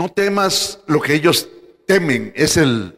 [0.00, 1.46] No temas lo que ellos
[1.86, 2.96] temen, es el,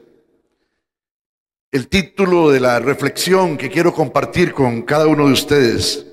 [1.72, 6.07] el título de la reflexión que quiero compartir con cada uno de ustedes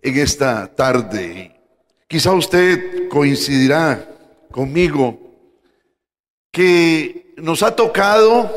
[0.00, 1.60] en esta tarde.
[2.08, 4.08] Quizá usted coincidirá
[4.50, 5.20] conmigo
[6.50, 8.50] que nos ha tocado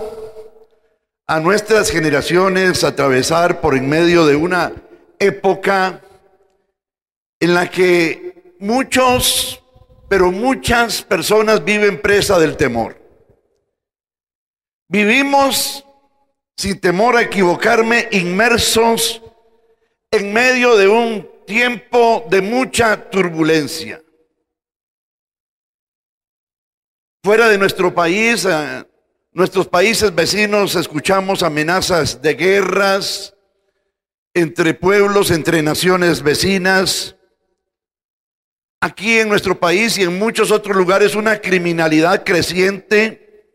[1.27, 4.72] a nuestras generaciones atravesar por en medio de una
[5.20, 6.02] época
[7.41, 9.62] en la que muchos,
[10.08, 13.02] pero muchas personas viven presa del temor.
[14.88, 15.86] Vivimos,
[16.55, 19.22] sin temor a equivocarme, inmersos
[20.12, 24.02] en medio de un tiempo de mucha turbulencia.
[27.24, 28.85] Fuera de nuestro país, eh,
[29.32, 33.35] nuestros países vecinos, escuchamos amenazas de guerras
[34.35, 37.15] entre pueblos, entre naciones vecinas.
[38.86, 43.50] Aquí en nuestro país y en muchos otros lugares una criminalidad creciente,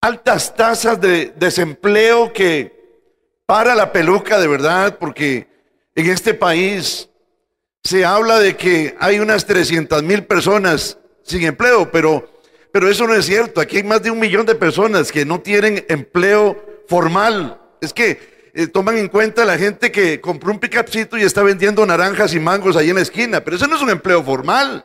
[0.00, 2.76] altas tasas de desempleo que
[3.46, 5.46] para la peluca de verdad, porque
[5.94, 7.10] en este país
[7.84, 12.28] se habla de que hay unas 300 mil personas sin empleo, pero,
[12.72, 13.60] pero eso no es cierto.
[13.60, 17.60] Aquí hay más de un millón de personas que no tienen empleo formal.
[17.80, 21.86] Es que eh, toman en cuenta la gente que compró un pickupcito y está vendiendo
[21.86, 24.84] naranjas y mangos ahí en la esquina, pero eso no es un empleo formal.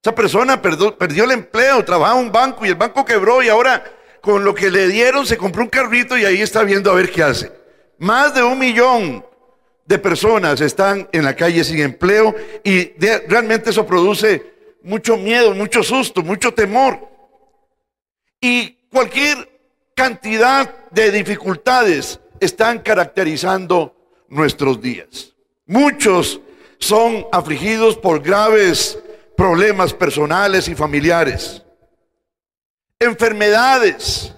[0.00, 3.48] Esa persona perdió, perdió el empleo, trabajaba en un banco y el banco quebró y
[3.48, 3.82] ahora
[4.20, 7.10] con lo que le dieron se compró un carrito y ahí está viendo a ver
[7.10, 7.50] qué hace.
[7.98, 9.26] Más de un millón
[9.86, 12.92] de personas están en la calle sin empleo y
[13.26, 17.08] realmente eso produce mucho miedo, mucho susto, mucho temor.
[18.40, 19.50] Y cualquier
[19.96, 23.94] cantidad de dificultades están caracterizando
[24.28, 25.34] nuestros días.
[25.66, 26.40] Muchos
[26.78, 28.98] son afligidos por graves
[29.36, 31.62] problemas personales y familiares,
[32.98, 34.34] enfermedades,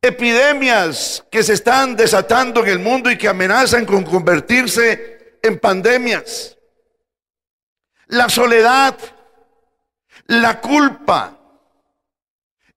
[0.00, 6.56] epidemias que se están desatando en el mundo y que amenazan con convertirse en pandemias.
[8.06, 8.96] La soledad,
[10.26, 11.38] la culpa,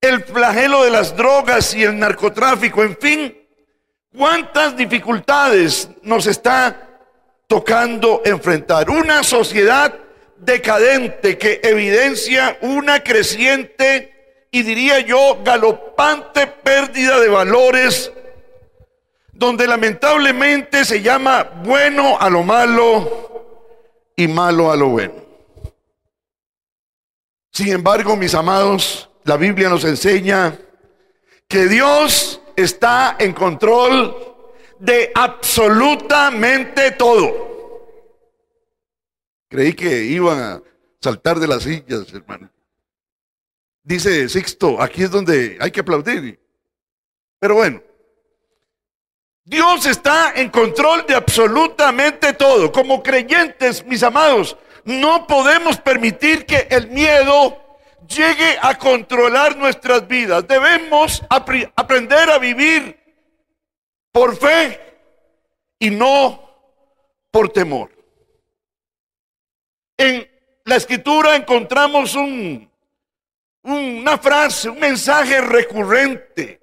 [0.02, 3.39] el flagelo de las drogas y el narcotráfico, en fin,
[4.16, 6.88] cuántas dificultades nos está
[7.47, 8.90] tocando enfrentar.
[8.90, 9.94] Una sociedad
[10.38, 18.12] decadente que evidencia una creciente y diría yo, galopante pérdida de valores,
[19.31, 25.14] donde lamentablemente se llama bueno a lo malo y malo a lo bueno.
[27.52, 30.58] Sin embargo, mis amados, la Biblia nos enseña
[31.47, 34.16] que Dios está en control
[34.80, 37.50] de absolutamente todo.
[39.50, 40.62] Creí que iban a
[41.02, 42.50] saltar de las sillas, hermano.
[43.84, 46.40] Dice Sixto, aquí es donde hay que aplaudir.
[47.40, 47.81] Pero bueno,
[49.44, 52.72] Dios está en control de absolutamente todo.
[52.72, 54.56] Como creyentes, mis amados,
[54.86, 57.69] no podemos permitir que el miedo
[58.09, 60.47] llegue a controlar nuestras vidas.
[60.47, 63.00] Debemos aprender a vivir
[64.12, 64.80] por fe
[65.80, 66.44] y no
[67.31, 67.92] por temor.
[69.97, 70.28] En
[70.66, 72.70] la escritura encontramos un
[73.64, 76.62] una frase, un mensaje recurrente.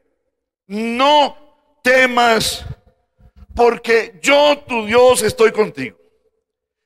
[0.67, 1.37] No
[1.83, 2.65] temas
[3.55, 5.97] porque yo, tu Dios, estoy contigo.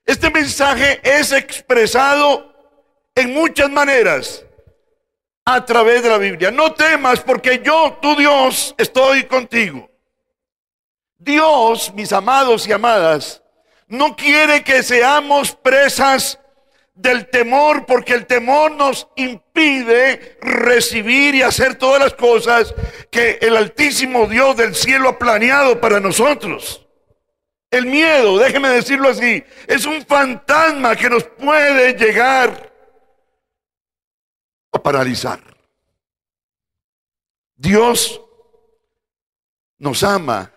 [0.05, 2.53] Este mensaje es expresado
[3.15, 4.45] en muchas maneras
[5.45, 6.51] a través de la Biblia.
[6.51, 9.91] No temas porque yo, tu Dios, estoy contigo.
[11.19, 13.43] Dios, mis amados y amadas,
[13.87, 16.39] no quiere que seamos presas
[16.95, 22.75] del temor, porque el temor nos impide recibir y hacer todas las cosas
[23.11, 26.87] que el Altísimo Dios del cielo ha planeado para nosotros.
[27.71, 32.70] El miedo, déjeme decirlo así, es un fantasma que nos puede llegar
[34.73, 35.41] a paralizar.
[37.57, 38.21] Dios
[39.79, 40.53] nos ama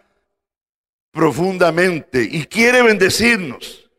[1.11, 3.89] profundamente y quiere bendecirnos.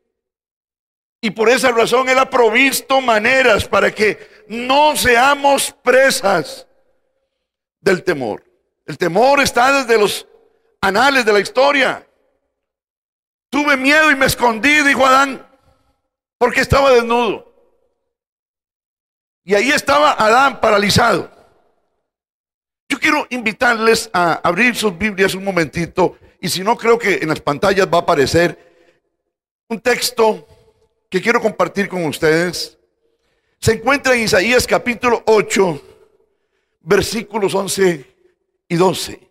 [1.21, 6.67] Y por esa razón Él ha provisto maneras para que no seamos presas
[7.81, 8.45] del temor.
[8.85, 10.27] El temor está desde los
[10.81, 12.07] anales de la historia.
[13.49, 15.47] Tuve miedo y me escondí, dijo Adán,
[16.37, 17.54] porque estaba desnudo.
[19.45, 21.31] Y ahí estaba Adán paralizado.
[22.89, 27.29] Yo quiero invitarles a abrir sus Biblias un momentito, y si no creo que en
[27.29, 28.59] las pantallas va a aparecer
[29.69, 30.47] un texto
[31.09, 32.79] que quiero compartir con ustedes
[33.65, 35.83] se encuentra en Isaías capítulo 8,
[36.83, 38.05] versículos 11
[38.69, 39.31] y 12.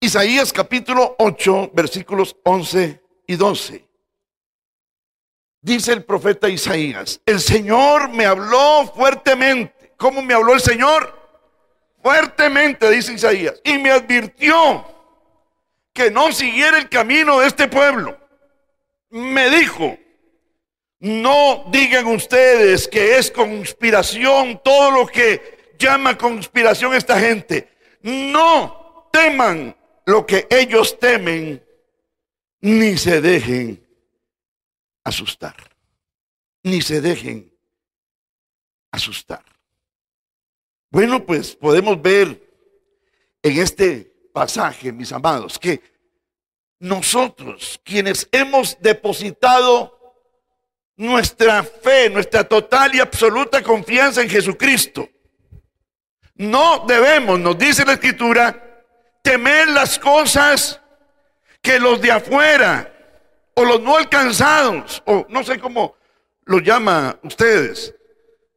[0.00, 3.83] Isaías capítulo 8, versículos 11 y 12.
[5.64, 9.94] Dice el profeta Isaías, el Señor me habló fuertemente.
[9.96, 11.18] ¿Cómo me habló el Señor?
[12.02, 13.62] Fuertemente, dice Isaías.
[13.64, 14.84] Y me advirtió
[15.94, 18.14] que no siguiera el camino de este pueblo.
[19.08, 19.96] Me dijo,
[20.98, 27.70] no digan ustedes que es conspiración todo lo que llama conspiración esta gente.
[28.02, 29.74] No teman
[30.04, 31.64] lo que ellos temen,
[32.60, 33.83] ni se dejen
[35.04, 35.54] asustar,
[36.62, 37.52] ni se dejen
[38.90, 39.44] asustar.
[40.90, 42.40] Bueno, pues podemos ver
[43.42, 45.80] en este pasaje, mis amados, que
[46.78, 49.98] nosotros, quienes hemos depositado
[50.96, 55.08] nuestra fe, nuestra total y absoluta confianza en Jesucristo,
[56.36, 58.84] no debemos, nos dice la Escritura,
[59.22, 60.80] temer las cosas
[61.60, 62.93] que los de afuera
[63.54, 65.96] o los no alcanzados, o no sé cómo
[66.44, 67.94] lo llama ustedes.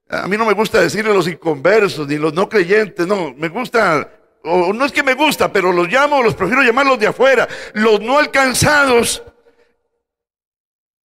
[0.10, 4.12] A mí no me gusta decirle los inconversos ni los no creyentes, no, me gusta,
[4.44, 8.00] o no es que me gusta, pero los llamo, los prefiero llamarlos de afuera, los
[8.02, 9.24] no alcanzados.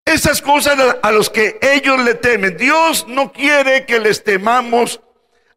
[0.06, 2.58] Esas cosas a los que ellos le temen.
[2.58, 5.00] Dios no quiere que les temamos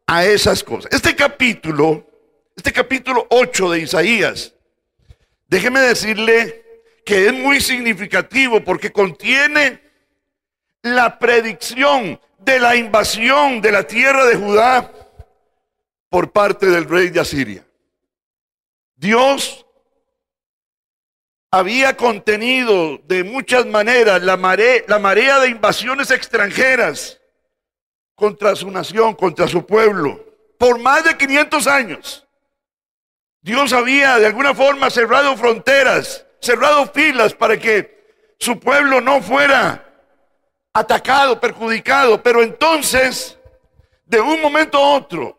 [0.07, 0.91] a esas cosas.
[0.93, 2.07] Este capítulo,
[2.55, 4.53] este capítulo 8 de Isaías,
[5.47, 6.64] déjeme decirle
[7.05, 9.79] que es muy significativo porque contiene
[10.81, 14.91] la predicción de la invasión de la tierra de Judá
[16.09, 17.63] por parte del rey de Asiria.
[18.95, 19.65] Dios
[21.51, 27.21] había contenido de muchas maneras la marea, la marea de invasiones extranjeras
[28.15, 30.25] contra su nación, contra su pueblo,
[30.57, 32.27] por más de 500 años.
[33.41, 37.95] Dios había de alguna forma cerrado fronteras cerrado filas para que
[38.39, 39.85] su pueblo no fuera
[40.73, 42.21] atacado, perjudicado.
[42.21, 43.37] Pero entonces,
[44.05, 45.37] de un momento a otro,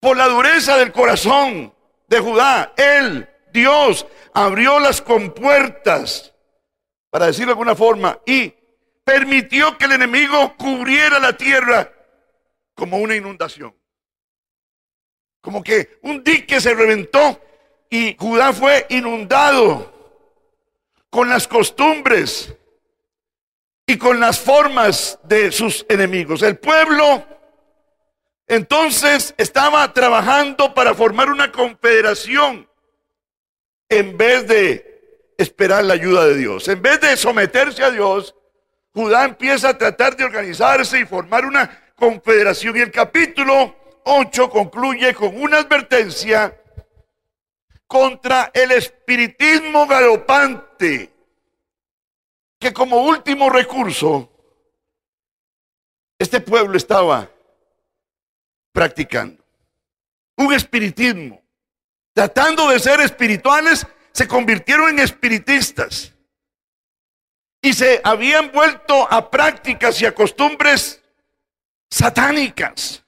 [0.00, 1.74] por la dureza del corazón
[2.08, 6.34] de Judá, él, Dios, abrió las compuertas,
[7.10, 8.52] para decirlo de alguna forma, y
[9.04, 11.90] permitió que el enemigo cubriera la tierra
[12.74, 13.74] como una inundación.
[15.40, 17.40] Como que un dique se reventó
[17.90, 19.92] y Judá fue inundado
[21.10, 22.54] con las costumbres
[23.86, 26.42] y con las formas de sus enemigos.
[26.42, 27.24] El pueblo
[28.46, 32.68] entonces estaba trabajando para formar una confederación
[33.88, 36.68] en vez de esperar la ayuda de Dios.
[36.68, 38.34] En vez de someterse a Dios,
[38.92, 42.76] Judá empieza a tratar de organizarse y formar una confederación.
[42.76, 46.60] Y el capítulo 8 concluye con una advertencia
[47.94, 51.14] contra el espiritismo galopante,
[52.58, 54.32] que como último recurso
[56.18, 57.30] este pueblo estaba
[58.72, 59.44] practicando.
[60.38, 61.40] Un espiritismo.
[62.12, 66.12] Tratando de ser espirituales, se convirtieron en espiritistas.
[67.62, 71.00] Y se habían vuelto a prácticas y a costumbres
[71.88, 73.03] satánicas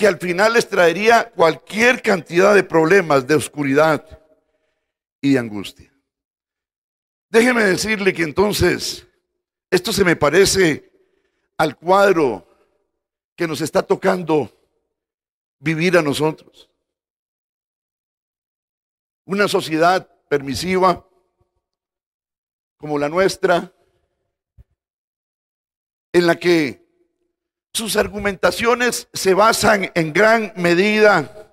[0.00, 4.02] que al final les traería cualquier cantidad de problemas, de oscuridad
[5.20, 5.92] y de angustia.
[7.28, 9.06] Déjeme decirle que entonces
[9.70, 10.90] esto se me parece
[11.58, 12.48] al cuadro
[13.36, 14.50] que nos está tocando
[15.58, 16.70] vivir a nosotros.
[19.26, 21.06] Una sociedad permisiva
[22.78, 23.70] como la nuestra,
[26.10, 26.89] en la que
[27.72, 31.50] sus argumentaciones se basan en gran medida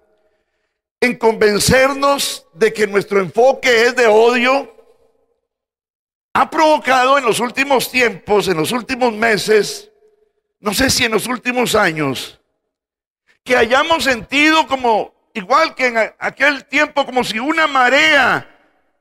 [1.00, 4.74] en convencernos de que nuestro enfoque es de odio.
[6.33, 9.91] Ha provocado en los últimos tiempos, en los últimos meses,
[10.59, 12.39] no sé si en los últimos años,
[13.43, 18.47] que hayamos sentido como, igual que en aquel tiempo, como si una marea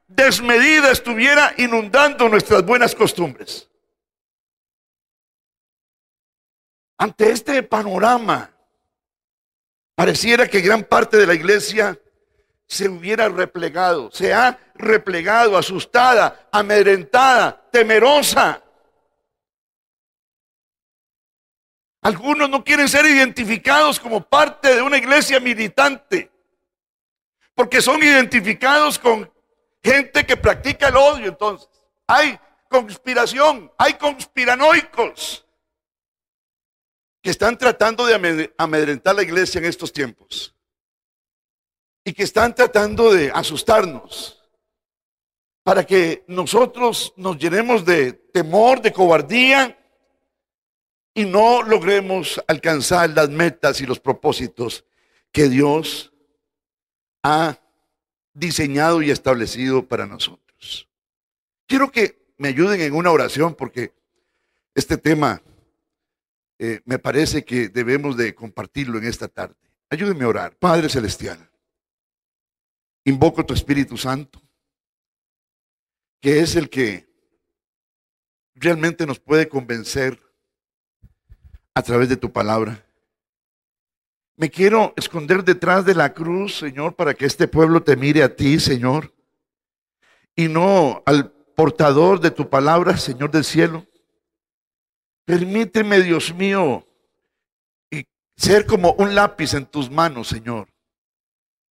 [0.06, 3.65] desmedida estuviera inundando nuestras buenas costumbres.
[6.98, 8.50] Ante este panorama,
[9.94, 11.98] pareciera que gran parte de la iglesia
[12.66, 18.62] se hubiera replegado, se ha replegado, asustada, amedrentada, temerosa.
[22.00, 26.30] Algunos no quieren ser identificados como parte de una iglesia militante,
[27.54, 29.30] porque son identificados con
[29.82, 31.28] gente que practica el odio.
[31.28, 31.68] Entonces,
[32.06, 32.38] hay
[32.68, 35.45] conspiración, hay conspiranoicos
[37.26, 40.54] que están tratando de amedrentar la iglesia en estos tiempos
[42.04, 44.40] y que están tratando de asustarnos
[45.64, 49.76] para que nosotros nos llenemos de temor, de cobardía
[51.14, 54.84] y no logremos alcanzar las metas y los propósitos
[55.32, 56.12] que Dios
[57.24, 57.58] ha
[58.34, 60.88] diseñado y establecido para nosotros.
[61.66, 63.92] Quiero que me ayuden en una oración porque
[64.76, 65.42] este tema
[66.58, 69.56] eh, me parece que debemos de compartirlo en esta tarde.
[69.90, 70.56] Ayúdenme a orar.
[70.56, 71.38] Padre Celestial,
[73.04, 74.40] invoco tu Espíritu Santo,
[76.20, 77.06] que es el que
[78.54, 80.20] realmente nos puede convencer
[81.74, 82.84] a través de tu palabra.
[84.36, 88.34] Me quiero esconder detrás de la cruz, Señor, para que este pueblo te mire a
[88.34, 89.14] ti, Señor,
[90.34, 93.86] y no al portador de tu palabra, Señor del cielo.
[95.26, 96.86] Permíteme, Dios mío,
[98.36, 100.68] ser como un lápiz en tus manos, Señor.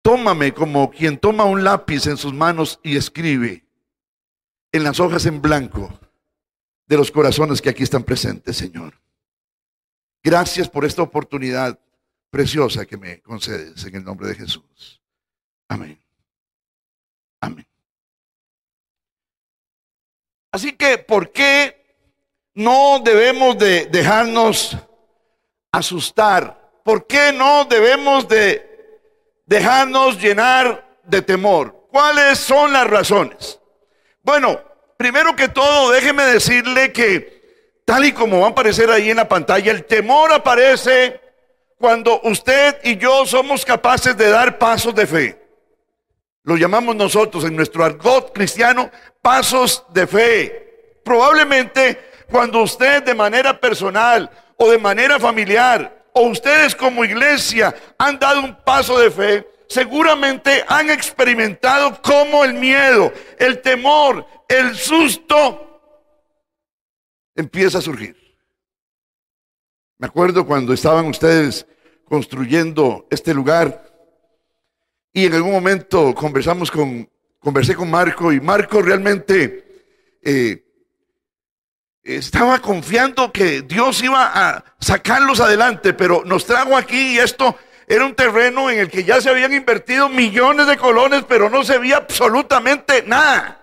[0.02, 3.64] Tómame como quien toma un lápiz en sus manos y escribe
[4.72, 5.98] en las hojas en blanco
[6.86, 9.00] de los corazones que aquí están presentes, Señor.
[10.22, 11.78] Gracias por esta oportunidad
[12.30, 15.00] preciosa que me concedes en el nombre de Jesús.
[15.68, 15.98] Amén.
[17.40, 17.66] Amén.
[20.50, 21.83] Así que, ¿por qué
[22.54, 24.76] no debemos de dejarnos
[25.72, 26.72] asustar?
[26.84, 29.00] ¿Por qué no debemos de
[29.46, 31.88] dejarnos llenar de temor?
[31.90, 33.60] ¿Cuáles son las razones?
[34.22, 34.60] Bueno,
[34.96, 39.28] primero que todo, déjeme decirle que tal y como va a aparecer ahí en la
[39.28, 41.20] pantalla, el temor aparece
[41.78, 45.40] cuando usted y yo somos capaces de dar pasos de fe.
[46.44, 48.90] Lo llamamos nosotros en nuestro argot cristiano
[49.22, 51.00] pasos de fe.
[51.02, 58.18] Probablemente cuando usted de manera personal o de manera familiar o ustedes como iglesia han
[58.18, 65.80] dado un paso de fe, seguramente han experimentado cómo el miedo, el temor, el susto
[67.36, 68.16] empieza a surgir.
[69.98, 71.64] Me acuerdo cuando estaban ustedes
[72.04, 73.94] construyendo este lugar
[75.12, 80.63] y en algún momento conversamos con, conversé con Marco y Marco realmente eh,
[82.04, 87.56] estaba confiando que Dios iba a sacarlos adelante, pero nos trajo aquí y esto
[87.86, 91.64] era un terreno en el que ya se habían invertido millones de colones, pero no
[91.64, 93.60] se veía absolutamente nada.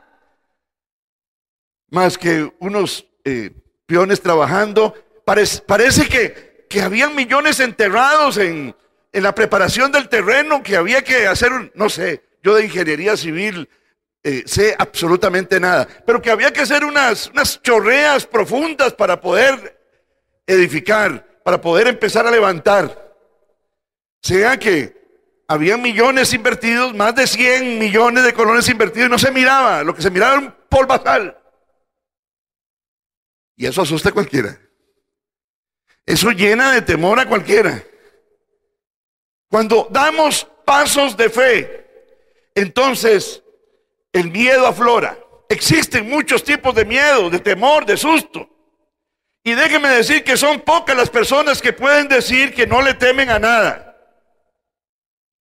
[1.89, 3.51] Más que unos eh,
[3.85, 4.95] peones trabajando.
[5.23, 8.75] parece que, que habían millones enterrados en,
[9.11, 13.69] en la preparación del terreno que había que hacer, no sé, yo de ingeniería civil
[14.23, 19.79] eh, sé absolutamente nada, pero que había que hacer unas, unas chorreas profundas para poder
[20.45, 23.15] edificar, para poder empezar a levantar.
[24.21, 25.01] Sea que
[25.47, 29.95] había millones invertidos, más de 100 millones de colones invertidos y no se miraba, lo
[29.95, 31.37] que se miraba era un polvazal.
[33.55, 34.59] Y eso asusta a cualquiera.
[36.05, 37.83] Eso llena de temor a cualquiera.
[39.49, 41.87] Cuando damos pasos de fe,
[42.55, 43.40] entonces
[44.13, 45.17] el miedo aflora.
[45.49, 48.49] Existen muchos tipos de miedo, de temor, de susto.
[49.43, 53.29] Y déjenme decir que son pocas las personas que pueden decir que no le temen
[53.29, 53.87] a nada.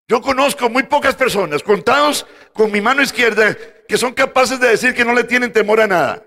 [0.08, 3.56] Yo conozco muy pocas personas, contados con mi mano izquierda,
[3.88, 6.26] que son capaces de decir que no le tienen temor a nada.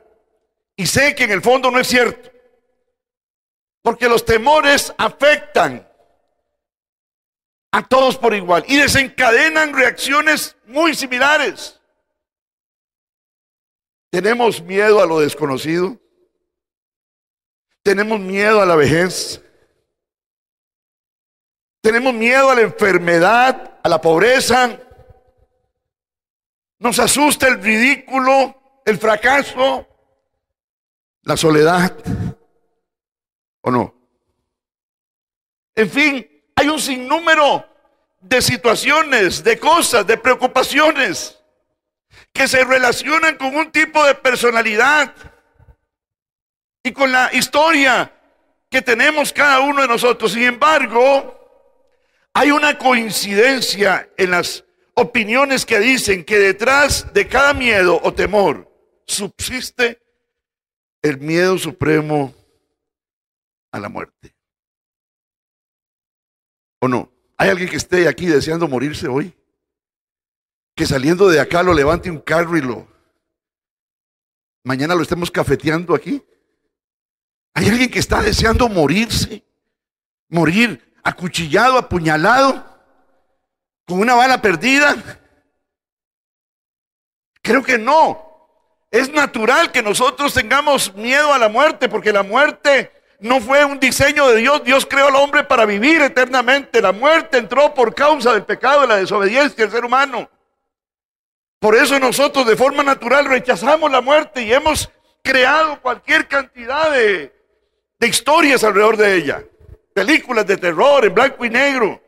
[0.77, 2.31] Y sé que en el fondo no es cierto.
[3.83, 5.89] Porque los temores afectan
[7.73, 11.81] a todos por igual y desencadenan reacciones muy similares.
[14.13, 15.99] Tenemos miedo a lo desconocido.
[17.83, 19.43] Tenemos miedo a la vejez.
[21.81, 24.79] Tenemos miedo a la enfermedad, a la pobreza.
[26.79, 29.89] Nos asusta el ridículo, el fracaso,
[31.23, 31.97] la soledad.
[33.63, 33.95] ¿O no?
[35.75, 37.65] En fin, hay un sinnúmero
[38.21, 41.42] de situaciones, de cosas, de preocupaciones
[42.33, 45.15] que se relacionan con un tipo de personalidad
[46.83, 48.13] y con la historia
[48.69, 50.33] que tenemos cada uno de nosotros.
[50.33, 51.39] Sin embargo,
[52.33, 58.71] hay una coincidencia en las opiniones que dicen que detrás de cada miedo o temor
[59.07, 60.01] subsiste
[61.03, 62.35] el miedo supremo
[63.71, 64.35] a la muerte.
[66.81, 67.13] ¿O no?
[67.37, 69.35] ¿Hay alguien que esté aquí deseando morirse hoy?
[70.75, 72.89] Que saliendo de acá lo levante un carro y lo...
[74.65, 76.23] Mañana lo estemos cafeteando aquí.
[77.55, 79.45] ¿Hay alguien que está deseando morirse?
[80.33, 82.65] morir acuchillado, apuñalado,
[83.87, 84.97] con una bala perdida.
[87.43, 88.31] Creo que no.
[88.91, 93.79] Es natural que nosotros tengamos miedo a la muerte, porque la muerte no fue un
[93.79, 94.65] diseño de Dios.
[94.65, 96.81] Dios creó al hombre para vivir eternamente.
[96.81, 100.31] La muerte entró por causa del pecado, de la desobediencia del ser humano.
[101.63, 104.91] Por eso nosotros de forma natural rechazamos la muerte y hemos
[105.23, 107.33] creado cualquier cantidad de,
[108.01, 109.45] de historias alrededor de ella.
[109.95, 112.03] Películas de terror en blanco y negro.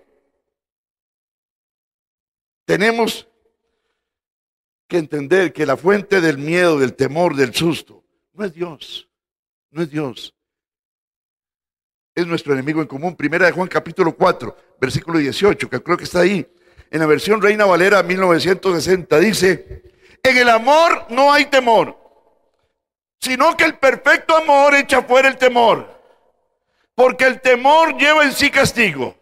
[2.64, 3.28] Tenemos
[4.88, 9.08] que entender que la fuente del miedo, del temor, del susto, no es Dios.
[9.70, 10.34] No es Dios.
[12.12, 13.14] Es nuestro enemigo en común.
[13.14, 16.44] Primera de Juan capítulo 4, versículo 18, que creo que está ahí.
[16.94, 19.82] En la versión Reina Valera 1960 dice,
[20.22, 21.98] en el amor no hay temor,
[23.18, 25.92] sino que el perfecto amor echa fuera el temor.
[26.94, 29.16] Porque el temor lleva en sí castigo,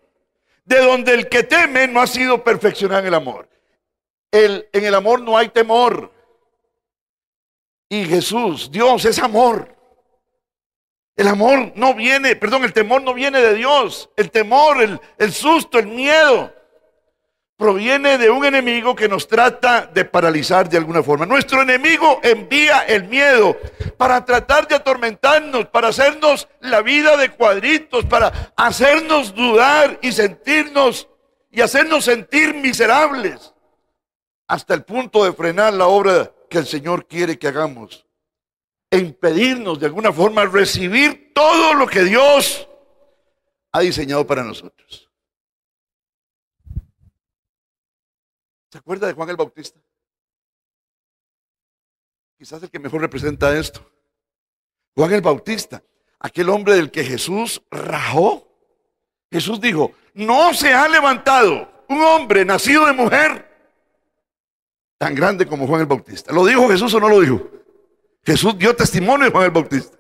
[0.66, 3.48] de donde el que teme no ha sido perfeccionado en el amor.
[4.30, 6.12] El, en el amor no hay temor.
[7.88, 9.74] Y Jesús, Dios es amor.
[11.16, 14.10] El amor no viene, perdón, el temor no viene de Dios.
[14.14, 16.52] El temor, el, el susto, el miedo
[17.62, 21.26] proviene de un enemigo que nos trata de paralizar de alguna forma.
[21.26, 23.56] Nuestro enemigo envía el miedo
[23.96, 31.06] para tratar de atormentarnos, para hacernos la vida de cuadritos, para hacernos dudar y sentirnos
[31.52, 33.54] y hacernos sentir miserables
[34.48, 38.04] hasta el punto de frenar la obra que el Señor quiere que hagamos
[38.90, 42.68] e impedirnos de alguna forma recibir todo lo que Dios
[43.70, 45.11] ha diseñado para nosotros.
[48.72, 49.78] ¿Se acuerda de Juan el Bautista?
[52.38, 53.86] Quizás el que mejor representa esto.
[54.94, 55.82] Juan el Bautista,
[56.18, 58.48] aquel hombre del que Jesús rajó.
[59.30, 63.46] Jesús dijo, no se ha levantado un hombre nacido de mujer
[64.96, 66.32] tan grande como Juan el Bautista.
[66.32, 67.50] ¿Lo dijo Jesús o no lo dijo?
[68.24, 69.98] Jesús dio testimonio de Juan el Bautista.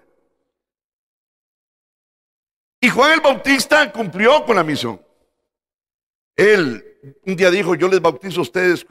[2.80, 4.98] Y Juan el Bautista cumplió con la misión.
[6.34, 8.86] Él un día dijo, yo les bautizo a ustedes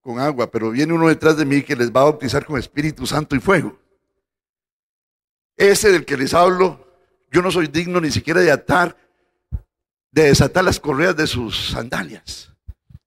[0.00, 3.06] con agua, pero viene uno detrás de mí que les va a bautizar con Espíritu
[3.06, 3.78] Santo y fuego.
[5.56, 6.86] Ese del que les hablo,
[7.30, 8.96] yo no soy digno ni siquiera de atar,
[10.10, 12.52] de desatar las correas de sus sandalias.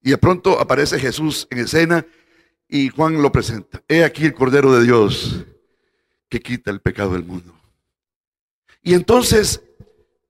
[0.02, 2.06] Y de pronto aparece Jesús en escena
[2.68, 3.82] y Juan lo presenta.
[3.88, 5.44] He aquí el Cordero de Dios
[6.28, 7.54] que quita el pecado del mundo.
[8.82, 9.62] Y entonces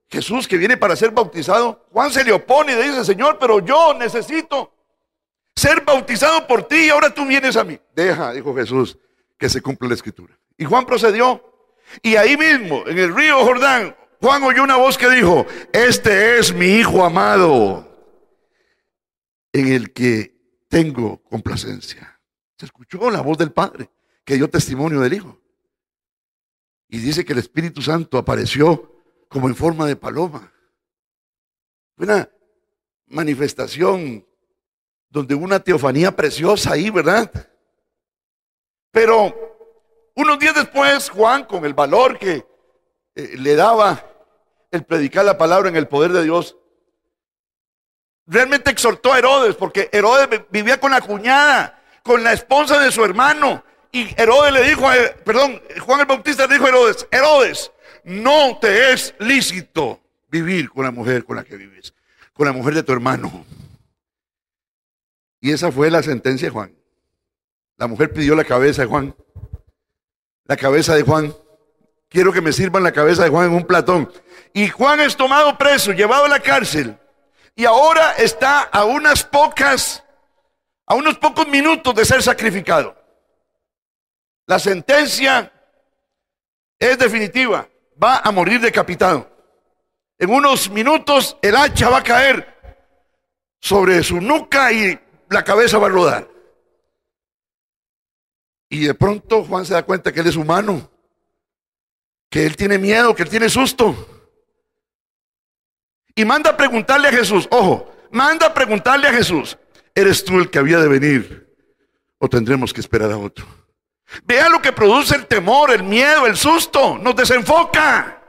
[0.09, 3.95] Jesús que viene para ser bautizado, Juan se le opone y dice, Señor, pero yo
[3.95, 4.73] necesito
[5.55, 7.79] ser bautizado por ti y ahora tú vienes a mí.
[7.95, 8.97] Deja, dijo Jesús,
[9.38, 10.38] que se cumpla la escritura.
[10.57, 11.42] Y Juan procedió.
[12.03, 16.53] Y ahí mismo, en el río Jordán, Juan oyó una voz que dijo, este es
[16.53, 17.88] mi Hijo amado,
[19.53, 20.35] en el que
[20.69, 22.21] tengo complacencia.
[22.59, 23.90] Se escuchó la voz del Padre,
[24.25, 25.40] que dio testimonio del Hijo.
[26.88, 28.96] Y dice que el Espíritu Santo apareció
[29.29, 30.53] como en forma de paloma.
[31.97, 32.29] Una
[33.07, 34.27] manifestación
[35.09, 37.31] donde una teofanía preciosa ahí, ¿verdad?
[38.91, 39.35] Pero
[40.15, 42.47] unos días después, Juan, con el valor que
[43.15, 44.05] eh, le daba
[44.71, 46.57] el predicar la palabra en el poder de Dios,
[48.27, 53.05] realmente exhortó a Herodes, porque Herodes vivía con la cuñada, con la esposa de su
[53.05, 53.62] hermano.
[53.93, 54.87] Y Herodes le dijo,
[55.25, 57.73] perdón, Juan el Bautista le dijo a Herodes, Herodes,
[58.07, 61.92] no te es lícito vivir con la mujer con la que vives,
[62.33, 63.45] con la mujer de tu hermano.
[65.40, 66.75] Y esa fue la sentencia de Juan.
[67.77, 69.14] La mujer pidió la cabeza de Juan.
[70.45, 71.35] La cabeza de Juan.
[72.09, 74.11] Quiero que me sirvan la cabeza de Juan en un platón.
[74.55, 76.97] Y Juan es tomado preso, llevado a la cárcel.
[77.57, 80.05] Y ahora está a unas pocas,
[80.87, 82.97] a unos pocos minutos de ser sacrificado.
[84.47, 85.53] La sentencia
[86.79, 87.69] es definitiva
[88.03, 89.31] va a morir decapitado.
[90.19, 92.57] En unos minutos el hacha va a caer
[93.61, 96.31] sobre su nuca y la cabeza va a rodar.
[98.69, 100.91] Y de pronto Juan se da cuenta que él es humano,
[102.31, 103.95] que él tiene miedo, que él tiene susto.
[106.15, 109.59] Y manda a preguntarle a Jesús, ojo, manda a preguntarle a Jesús,
[109.95, 111.55] ¿eres tú el que había de venir
[112.19, 113.47] o tendremos que esperar a otro?
[114.25, 116.99] Vea lo que produce el temor, el miedo, el susto.
[116.99, 118.23] Nos desenfoca.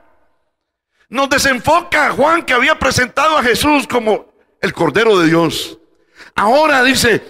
[1.09, 5.79] Nos desenfoca Juan que había presentado a Jesús como el Cordero de Dios.
[6.35, 7.23] Ahora dice,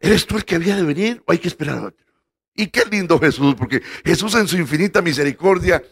[0.00, 2.06] ¿eres tú el que había de venir o hay que esperar a otro?
[2.54, 5.82] Y qué lindo Jesús, porque Jesús en su infinita misericordia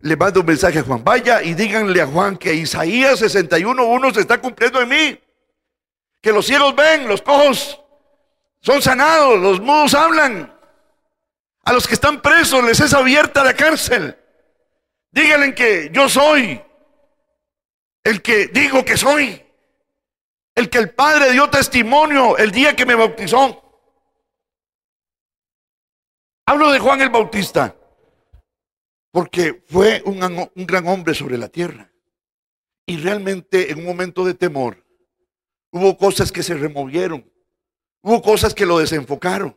[0.00, 1.02] le manda un mensaje a Juan.
[1.02, 5.20] Vaya y díganle a Juan que Isaías 61.1 se está cumpliendo en mí.
[6.20, 7.80] Que los cielos ven, los cojos
[8.60, 10.59] son sanados, los mudos hablan.
[11.62, 14.16] A los que están presos les es abierta la cárcel.
[15.12, 16.62] Díganle que yo soy
[18.04, 19.42] el que digo que soy.
[20.54, 23.62] El que el Padre dio testimonio el día que me bautizó.
[26.46, 27.76] Hablo de Juan el Bautista,
[29.12, 31.92] porque fue un, un, gran hombre sobre la tierra.
[32.86, 34.84] Y realmente en un momento de temor,
[35.70, 37.30] hubo cosas que se removieron,
[38.02, 39.56] hubo cosas que lo desenfocaron.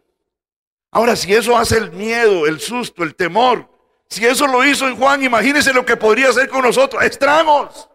[0.93, 3.67] Ahora, si eso hace el miedo, el susto, el temor,
[4.08, 7.89] si eso lo hizo en Juan, imagínense lo que podría hacer con nosotros, estragos.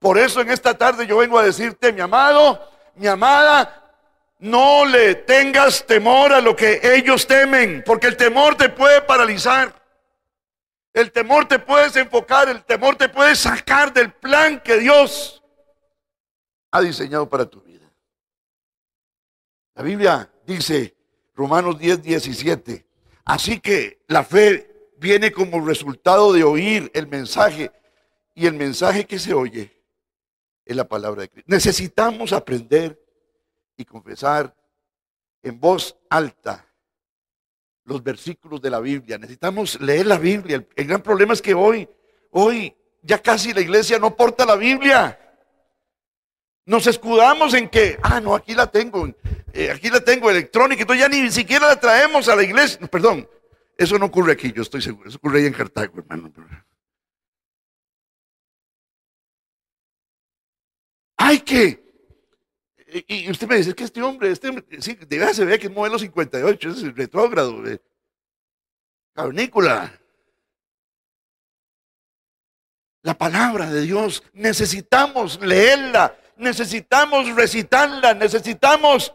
[0.00, 2.60] Por eso en esta tarde yo vengo a decirte, mi amado,
[2.96, 3.94] mi amada,
[4.40, 9.72] no le tengas temor a lo que ellos temen, porque el temor te puede paralizar.
[10.92, 15.44] El temor te puede desenfocar, el temor te puede sacar del plan que Dios
[16.72, 17.86] ha diseñado para tu vida.
[19.76, 20.95] La Biblia dice,
[21.36, 22.86] Romanos 10, 17,
[23.26, 27.70] así que la fe viene como resultado de oír el mensaje
[28.34, 29.70] y el mensaje que se oye
[30.64, 31.46] es la palabra de Cristo.
[31.50, 32.98] Necesitamos aprender
[33.76, 34.56] y confesar
[35.42, 36.66] en voz alta
[37.84, 39.18] los versículos de la Biblia.
[39.18, 40.66] Necesitamos leer la Biblia.
[40.74, 41.88] El, gran problema es que hoy,
[42.30, 45.25] hoy ya casi la iglesia no porta la Biblia.
[46.66, 49.08] Nos escudamos en que, ah, no, aquí la tengo,
[49.52, 52.86] eh, aquí la tengo electrónica, entonces ya ni siquiera la traemos a la iglesia.
[52.88, 53.28] Perdón,
[53.78, 56.32] eso no ocurre aquí, yo estoy seguro, eso ocurre ahí en Cartago, hermano.
[61.16, 61.86] Hay que
[63.08, 65.72] y usted me dice que este hombre, este hombre, sí, de se ve que es
[65.72, 67.80] modelo 58, es el retrógrado, de
[69.12, 70.00] carnícola.
[73.02, 79.12] La palabra de Dios, necesitamos leerla, necesitamos recitarla, necesitamos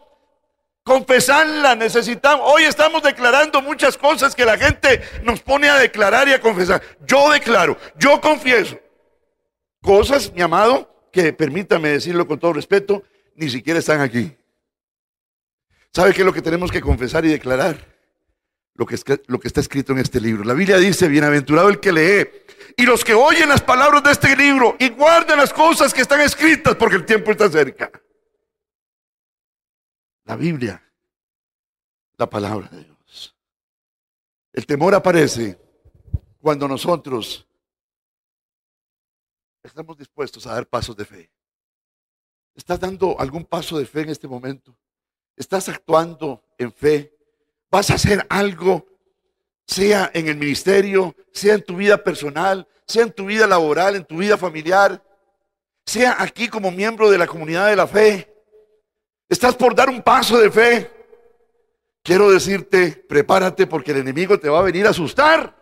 [0.84, 2.46] confesarla, necesitamos.
[2.52, 6.82] Hoy estamos declarando muchas cosas que la gente nos pone a declarar y a confesar.
[7.06, 8.80] Yo declaro, yo confieso
[9.82, 13.04] cosas, mi amado, que permítame decirlo con todo respeto,
[13.36, 14.36] ni siquiera están aquí.
[15.94, 17.91] ¿Sabe qué es lo que tenemos que confesar y declarar?
[18.76, 20.44] Lo que, lo que está escrito en este libro.
[20.44, 22.30] La Biblia dice, bienaventurado el que lee
[22.78, 26.22] y los que oyen las palabras de este libro y guardan las cosas que están
[26.22, 27.92] escritas porque el tiempo está cerca.
[30.26, 30.82] La Biblia,
[32.18, 33.36] la palabra de Dios.
[34.54, 35.60] El temor aparece
[36.40, 37.48] cuando nosotros
[39.64, 41.32] estamos dispuestos a dar pasos de fe.
[42.56, 44.78] ¿Estás dando algún paso de fe en este momento?
[45.36, 47.18] ¿Estás actuando en fe?
[47.72, 48.86] ¿Vas a hacer algo,
[49.66, 54.06] sea en el ministerio, sea en tu vida personal, sea en tu vida laboral, en
[54.06, 55.02] tu vida familiar,
[55.86, 58.28] sea aquí como miembro de la comunidad de la fe?
[59.30, 60.92] ¿Estás por dar un paso de fe?
[62.04, 65.56] Quiero decirte, prepárate porque el enemigo te va a venir a asustar.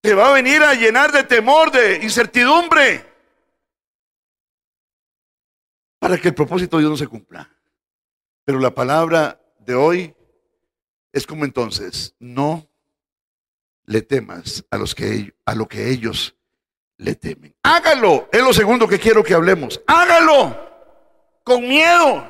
[0.00, 3.10] Te va a venir a llenar de temor, de incertidumbre
[5.98, 7.48] para que el propósito de Dios no se cumpla.
[8.44, 9.38] Pero la palabra
[9.74, 10.14] hoy
[11.12, 12.68] es como entonces, no
[13.84, 16.36] le temas a, los que, a lo que ellos
[16.96, 17.54] le temen.
[17.62, 19.80] Hágalo, es lo segundo que quiero que hablemos.
[19.86, 20.56] Hágalo
[21.42, 22.24] con miedo,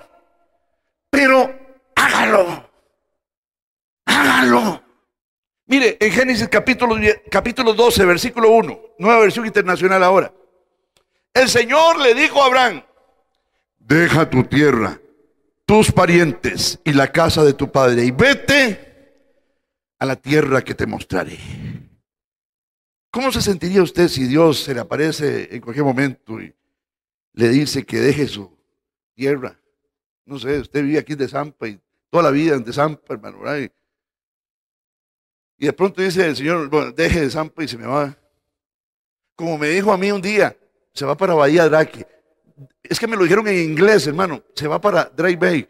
[1.10, 1.54] pero
[1.94, 2.70] hágalo.
[4.06, 4.82] Hágalo.
[5.66, 6.96] Mire, en Génesis capítulo,
[7.30, 10.32] capítulo 12, versículo 1, nueva versión internacional ahora.
[11.32, 12.82] El Señor le dijo a Abraham,
[13.78, 14.98] deja tu tierra,
[15.70, 19.46] tus parientes y la casa de tu padre y vete
[20.00, 21.38] a la tierra que te mostraré.
[23.12, 26.52] ¿Cómo se sentiría usted si Dios se le aparece en cualquier momento y
[27.34, 28.52] le dice que deje su
[29.14, 29.60] tierra?
[30.24, 31.80] No sé, usted vive aquí en Desampa y
[32.10, 33.38] toda la vida en Desampa, hermano.
[35.56, 38.18] Y de pronto dice el Señor, bueno, deje Desampa y se me va.
[39.36, 40.56] Como me dijo a mí un día,
[40.92, 42.08] se va para Bahía Draque
[42.82, 45.68] es que me lo dijeron en inglés, hermano, se va para Dry Bay.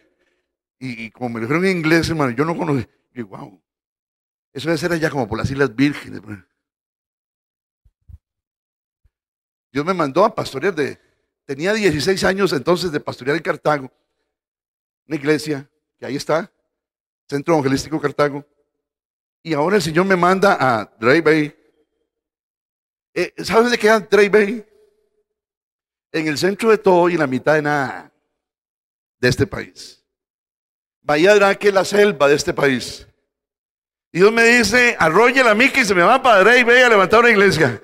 [0.78, 2.90] Y, como me lo dijeron en inglés, hermano, yo no conozco.
[3.14, 3.62] Y wow,
[4.52, 6.20] eso debe ser allá como por las Islas Vírgenes.
[9.72, 10.98] Dios me mandó a pastorear de,
[11.44, 13.92] tenía 16 años entonces de pastorear en Cartago,
[15.06, 16.50] una iglesia, que ahí está,
[17.28, 18.44] Centro Evangelístico Cartago.
[19.42, 21.56] Y ahora el Señor me manda a Dry Bay.
[23.14, 24.69] Eh, ¿Sabes de qué es Bay?
[26.12, 28.12] En el centro de todo y en la mitad de nada
[29.18, 30.04] de este país.
[31.02, 33.06] Bahía que es la selva de este país.
[34.12, 36.88] Y Dios me dice, arrolle la mica y se me va para y ve a
[36.88, 37.82] levantar una iglesia.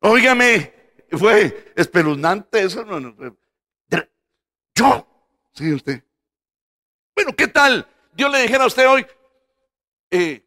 [0.00, 0.72] Óigame,
[1.10, 2.84] fue espeluznante eso.
[4.74, 5.06] Yo,
[5.52, 6.02] sí, usted.
[7.14, 7.86] Bueno, ¿qué tal?
[8.12, 9.06] Dios le dijera a usted hoy,
[10.10, 10.42] eh,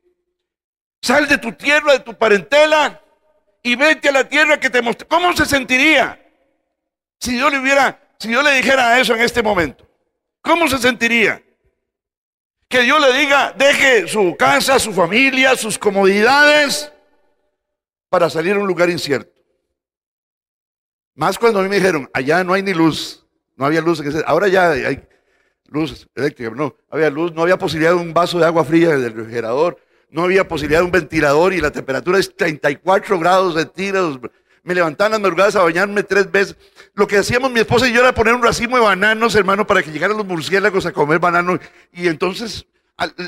[1.01, 3.01] sal de tu tierra, de tu parentela
[3.69, 5.07] y vete a la tierra que te mostré.
[5.07, 6.19] ¿Cómo se sentiría
[7.19, 9.87] si Dios le hubiera, si Dios le dijera eso en este momento?
[10.41, 11.43] ¿Cómo se sentiría?
[12.67, 16.91] Que Dios le diga, deje su casa, su familia, sus comodidades
[18.09, 19.39] para salir a un lugar incierto.
[21.13, 23.23] Más cuando a mí me dijeron, allá no hay ni luz,
[23.55, 24.01] no había luz.
[24.25, 25.07] Ahora ya hay
[25.65, 29.13] luz eléctrica, no, había luz, no había posibilidad de un vaso de agua fría del
[29.13, 29.77] refrigerador,
[30.11, 34.19] no había posibilidad de un ventilador y la temperatura es 34 grados centígrados.
[34.63, 36.55] Me levantaban las madrugadas a bañarme tres veces.
[36.93, 39.83] Lo que hacíamos mi esposa y yo era poner un racimo de bananos, hermano, para
[39.83, 41.59] que llegaran los murciélagos a comer bananos.
[41.93, 42.65] Y entonces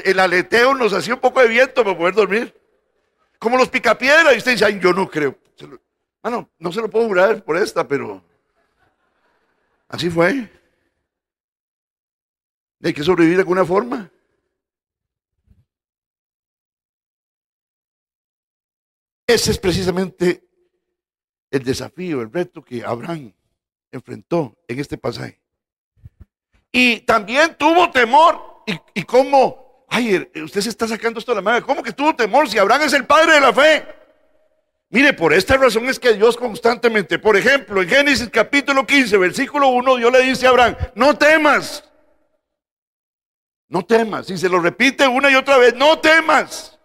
[0.04, 2.56] el aleteo nos hacía un poco de viento para poder dormir.
[3.40, 4.34] Como los picapiedras.
[4.34, 5.38] Y usted dice, ay, yo no creo.
[6.22, 8.24] Bueno, no se lo puedo jurar por esta, pero
[9.88, 10.50] así fue.
[12.84, 14.12] Hay que sobrevivir de alguna forma.
[19.34, 20.44] Ese es precisamente
[21.50, 23.34] el desafío, el reto que Abraham
[23.90, 25.40] enfrentó en este pasaje.
[26.70, 28.66] Y también tuvo temor.
[28.94, 29.86] ¿Y, cómo?
[29.88, 31.66] Ay, usted se está sacando esto de la mano.
[31.66, 33.86] ¿Cómo que tuvo temor si Abraham es el padre de la fe?
[34.90, 39.70] Mire, por esta razón es que Dios constantemente, por ejemplo, en Génesis capítulo 15, versículo
[39.70, 41.90] 1, Dios le dice a Abraham, no temas.
[43.70, 44.30] No temas.
[44.30, 46.78] Y se lo repite una y otra vez, no temas.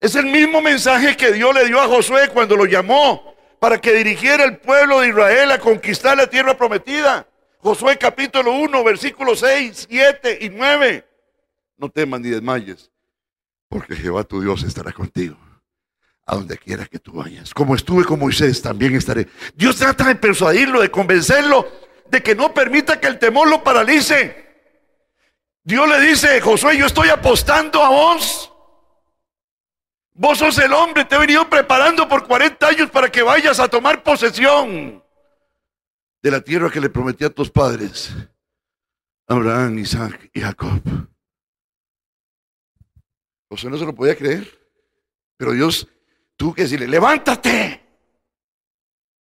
[0.00, 3.92] Es el mismo mensaje que Dios le dio a Josué cuando lo llamó para que
[3.92, 7.26] dirigiera el pueblo de Israel a conquistar la tierra prometida.
[7.58, 11.06] Josué capítulo 1, versículos 6, 7 y 9.
[11.76, 12.90] No temas ni desmayes,
[13.68, 15.36] porque Jehová tu Dios estará contigo.
[16.24, 17.52] A donde quiera que tú vayas.
[17.52, 19.28] Como estuve con Moisés, también estaré.
[19.54, 21.68] Dios trata de persuadirlo, de convencerlo,
[22.08, 24.46] de que no permita que el temor lo paralice.
[25.62, 28.49] Dios le dice, Josué, yo estoy apostando a vos.
[30.20, 33.68] Vos sos el hombre, te he venido preparando por 40 años para que vayas a
[33.68, 35.02] tomar posesión
[36.22, 38.14] de la tierra que le prometí a tus padres,
[39.26, 40.82] Abraham, Isaac y Jacob.
[43.48, 44.46] Josué no se lo podía creer,
[45.38, 45.88] pero Dios
[46.36, 47.82] tuvo que decirle, levántate,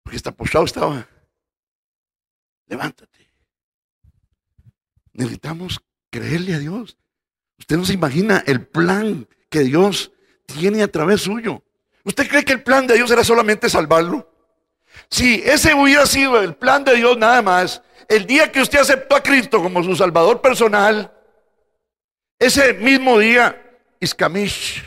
[0.03, 1.09] porque está postrado estaba.
[2.67, 3.33] Levántate.
[5.15, 6.99] Necesitamos creerle a Dios.
[7.59, 10.12] Usted no se imagina el plan que Dios
[10.53, 11.63] tiene a través suyo.
[12.05, 14.29] ¿Usted cree que el plan de Dios era solamente salvarlo?
[15.09, 19.17] Si ese hubiera sido el plan de Dios nada más, el día que usted aceptó
[19.17, 21.13] a Cristo como su Salvador personal,
[22.39, 23.61] ese mismo día,
[24.01, 24.83] Iskamish,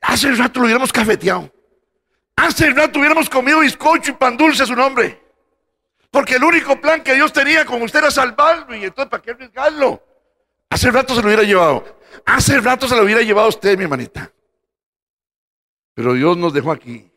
[0.00, 1.50] hace rato lo hubiéramos cafeteado.
[2.36, 5.20] Hace rato hubiéramos comido bizcocho y pan dulce a su nombre.
[6.10, 8.74] Porque el único plan que Dios tenía con usted era salvarlo.
[8.76, 10.02] Y entonces, ¿para qué arriesgarlo?
[10.70, 11.97] Hace rato se lo hubiera llevado.
[12.26, 14.32] Hace rato se lo hubiera llevado a usted, mi hermanita.
[15.94, 17.10] Pero Dios nos dejó aquí.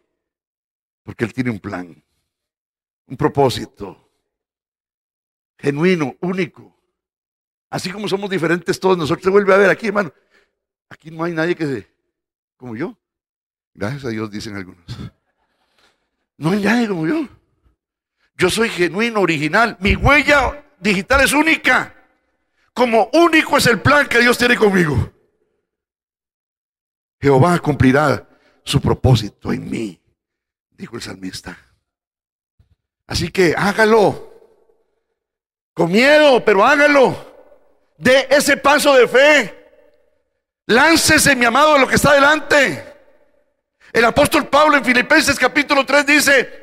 [1.03, 2.03] Porque Él tiene un plan.
[3.07, 4.09] Un propósito.
[5.57, 6.75] Genuino, único.
[7.69, 9.23] Así como somos diferentes todos nosotros.
[9.23, 10.11] Se vuelve a ver aquí, hermano.
[10.89, 11.87] Aquí no hay nadie que se,
[12.57, 12.97] como yo.
[13.73, 14.83] Gracias a Dios, dicen algunos.
[16.37, 17.29] No hay nadie como yo.
[18.35, 19.77] Yo soy genuino, original.
[19.79, 21.95] Mi huella digital es única.
[22.73, 25.11] Como único es el plan que Dios tiene conmigo.
[27.19, 28.27] Jehová cumplirá
[28.63, 30.01] su propósito en mí,
[30.71, 31.57] dijo el salmista.
[33.07, 34.29] Así que hágalo.
[35.73, 37.29] Con miedo, pero hágalo.
[37.97, 39.61] De ese paso de fe.
[40.65, 42.91] Láncese, mi amado, a lo que está delante.
[43.93, 46.61] El apóstol Pablo en Filipenses capítulo 3 dice,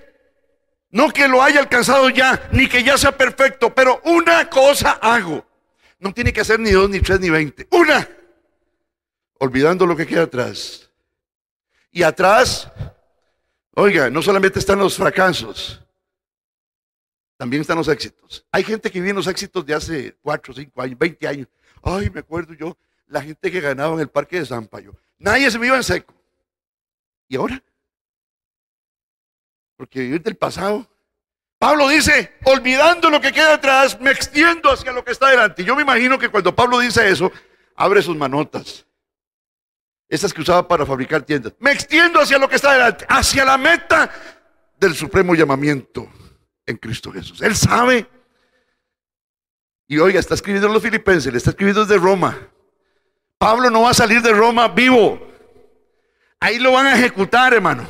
[0.90, 5.47] no que lo haya alcanzado ya, ni que ya sea perfecto, pero una cosa hago.
[5.98, 7.66] No tiene que ser ni dos, ni tres, ni veinte.
[7.70, 8.08] Una.
[9.38, 10.90] Olvidando lo que queda atrás.
[11.90, 12.70] Y atrás,
[13.74, 15.82] oiga, no solamente están los fracasos,
[17.37, 18.44] también están los éxitos.
[18.52, 21.48] Hay gente que vive los éxitos de hace cuatro, cinco años, veinte años.
[21.82, 24.94] Ay, me acuerdo yo, la gente que ganaba en el parque de Zampayo.
[25.18, 26.14] Nadie se me iba en seco.
[27.28, 27.62] ¿Y ahora?
[29.78, 30.87] porque vivir del pasado.
[31.59, 35.64] Pablo dice, olvidando lo que queda atrás, me extiendo hacia lo que está delante.
[35.64, 37.33] Yo me imagino que cuando Pablo dice eso,
[37.75, 38.87] abre sus manotas.
[40.09, 41.53] Esas que usaba para fabricar tiendas.
[41.59, 44.11] Me extiendo hacia lo que está delante, hacia la meta
[44.79, 46.09] del supremo llamamiento
[46.64, 47.42] en Cristo Jesús.
[47.42, 48.07] Él sabe
[49.90, 52.37] Y oiga, está escribiendo los filipenses, le está escribiendo desde Roma.
[53.38, 55.27] Pablo no va a salir de Roma vivo.
[56.40, 57.87] Ahí lo van a ejecutar, hermano.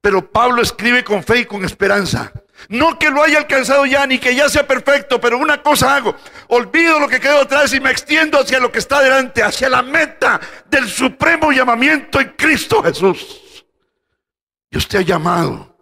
[0.00, 2.32] Pero Pablo escribe con fe y con esperanza.
[2.68, 6.16] No que lo haya alcanzado ya, ni que ya sea perfecto, pero una cosa hago.
[6.48, 9.82] Olvido lo que quedó atrás y me extiendo hacia lo que está delante, hacia la
[9.82, 13.64] meta del supremo llamamiento en Cristo Jesús.
[14.70, 15.76] Dios te ha llamado.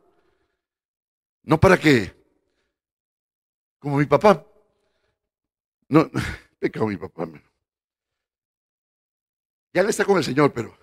[1.42, 2.14] No para que,
[3.78, 4.44] como mi papá,
[5.88, 6.10] no,
[6.58, 7.28] pecado mi papá.
[9.72, 10.76] Ya le está con el Señor, pero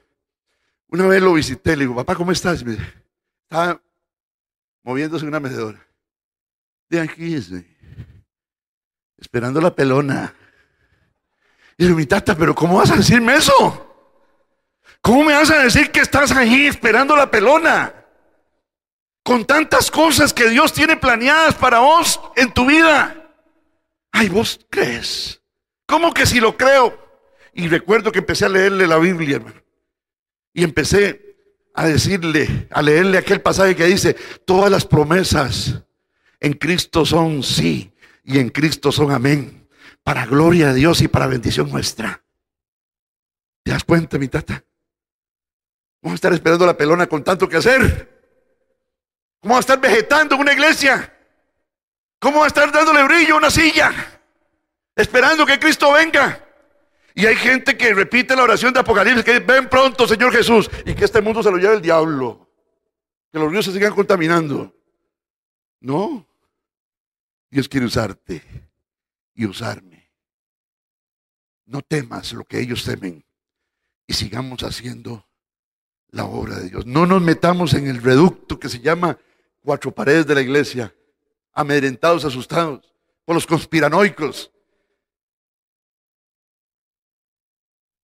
[0.88, 2.63] una vez lo visité, le digo, papá, ¿cómo estás?
[2.63, 2.77] Me
[3.43, 3.82] estaba
[4.84, 5.86] moviéndose en una mecedora.
[6.89, 7.38] De aquí,
[9.17, 10.34] esperando la pelona.
[11.78, 13.88] Y le mi tata, pero ¿cómo vas a decirme eso?
[15.02, 17.94] ¿Cómo me vas a decir que estás ahí esperando la pelona?
[19.24, 23.34] Con tantas cosas que Dios tiene planeadas para vos en tu vida.
[24.12, 25.41] Ay, vos crees.
[25.86, 26.98] ¿Cómo que si lo creo?
[27.54, 29.62] Y recuerdo que empecé a leerle la Biblia, hermano.
[30.54, 31.31] Y empecé
[31.73, 35.81] a decirle, a leerle aquel pasaje que dice, todas las promesas
[36.39, 39.67] en Cristo son sí y en Cristo son amén.
[40.03, 42.23] Para gloria de Dios y para bendición nuestra.
[43.63, 44.63] ¿Te das cuenta, mi tata?
[46.01, 48.10] Vamos a estar esperando la pelona con tanto que hacer.
[49.39, 51.13] ¿Cómo va a estar vegetando en una iglesia?
[52.19, 53.91] ¿Cómo va a estar dándole brillo a una silla?
[54.95, 56.47] Esperando que Cristo venga.
[57.13, 60.93] Y hay gente que repite la oración de Apocalipsis, que ven pronto, Señor Jesús, y
[60.93, 62.50] que este mundo se lo lleve el diablo.
[63.32, 64.74] Que los ríos se sigan contaminando.
[65.80, 66.28] No.
[67.50, 68.41] Dios quiere usarte
[69.34, 70.12] y usarme.
[71.65, 73.26] No temas lo que ellos temen
[74.08, 75.28] y sigamos haciendo
[76.10, 76.86] la obra de Dios.
[76.86, 79.17] No nos metamos en el reducto que se llama
[79.62, 80.93] cuatro paredes de la iglesia,
[81.54, 82.93] amedrentados, asustados
[83.26, 84.52] por los conspiranoicos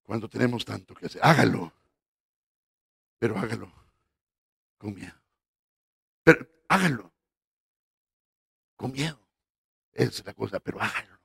[0.07, 1.21] cuando tenemos tanto que hacer.
[1.23, 1.71] Hágalo,
[3.19, 3.69] pero hágalo
[4.77, 5.13] con miedo.
[6.23, 7.11] Pero hágalo
[8.77, 9.19] con miedo.
[9.91, 11.19] Esa es la cosa, pero hágalo.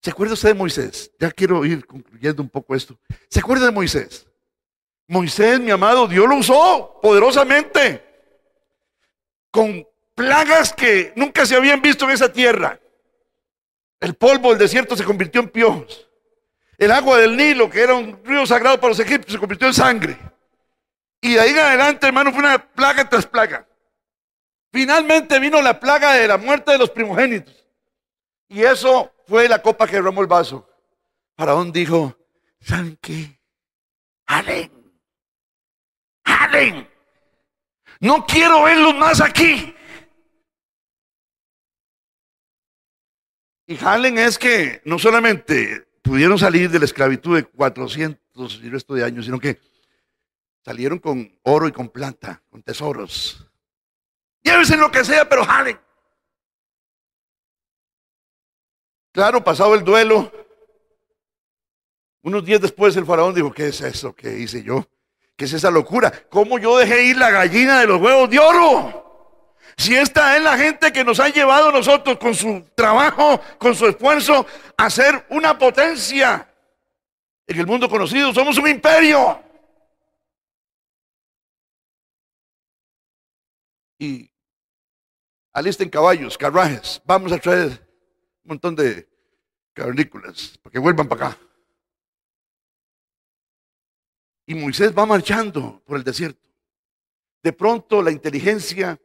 [0.00, 1.12] ¿Se acuerda usted de Moisés?
[1.20, 2.98] Ya quiero ir concluyendo un poco esto.
[3.28, 4.26] ¿Se acuerda de Moisés?
[5.06, 8.02] Moisés, mi amado, Dios lo usó poderosamente
[9.50, 12.80] con plagas que nunca se habían visto en esa tierra.
[14.00, 16.08] El polvo del desierto se convirtió en piojos.
[16.82, 19.74] El agua del Nilo, que era un río sagrado para los egipcios, se convirtió en
[19.74, 20.18] sangre.
[21.20, 23.68] Y de ahí en adelante, hermano, fue una plaga tras plaga.
[24.72, 27.54] Finalmente vino la plaga de la muerte de los primogénitos.
[28.48, 30.68] Y eso fue la copa que derramó el vaso.
[31.36, 32.18] Faraón dijo,
[32.60, 33.38] ¿saben qué?
[34.26, 34.92] Jalen.
[36.26, 36.90] Jalen.
[38.00, 39.72] No quiero verlos más aquí.
[43.68, 48.94] Y Jalen es que no solamente pudieron salir de la esclavitud de 400 y resto
[48.94, 49.60] de años, sino que
[50.64, 53.46] salieron con oro y con plata, con tesoros.
[54.42, 55.78] Llévense lo que sea, pero jalen.
[59.12, 60.32] Claro, pasado el duelo,
[62.22, 64.88] unos días después el faraón dijo, ¿qué es eso que hice yo?
[65.36, 66.12] ¿Qué es esa locura?
[66.30, 69.01] ¿Cómo yo dejé ir la gallina de los huevos de oro?
[69.76, 73.86] Si esta es la gente que nos ha llevado nosotros con su trabajo, con su
[73.86, 76.48] esfuerzo, a ser una potencia
[77.46, 79.42] en el mundo conocido, somos un imperio.
[83.98, 84.30] Y
[85.52, 87.68] alisten caballos, carruajes, vamos a traer
[88.44, 89.08] un montón de
[89.72, 91.38] cavernícolas para que vuelvan para acá.
[94.46, 96.48] Y Moisés va marchando por el desierto.
[97.42, 99.00] De pronto la inteligencia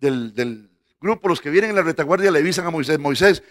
[0.00, 3.42] del, grupo, los que vienen en la retaguardia, le avisan a Moisés, Moisés,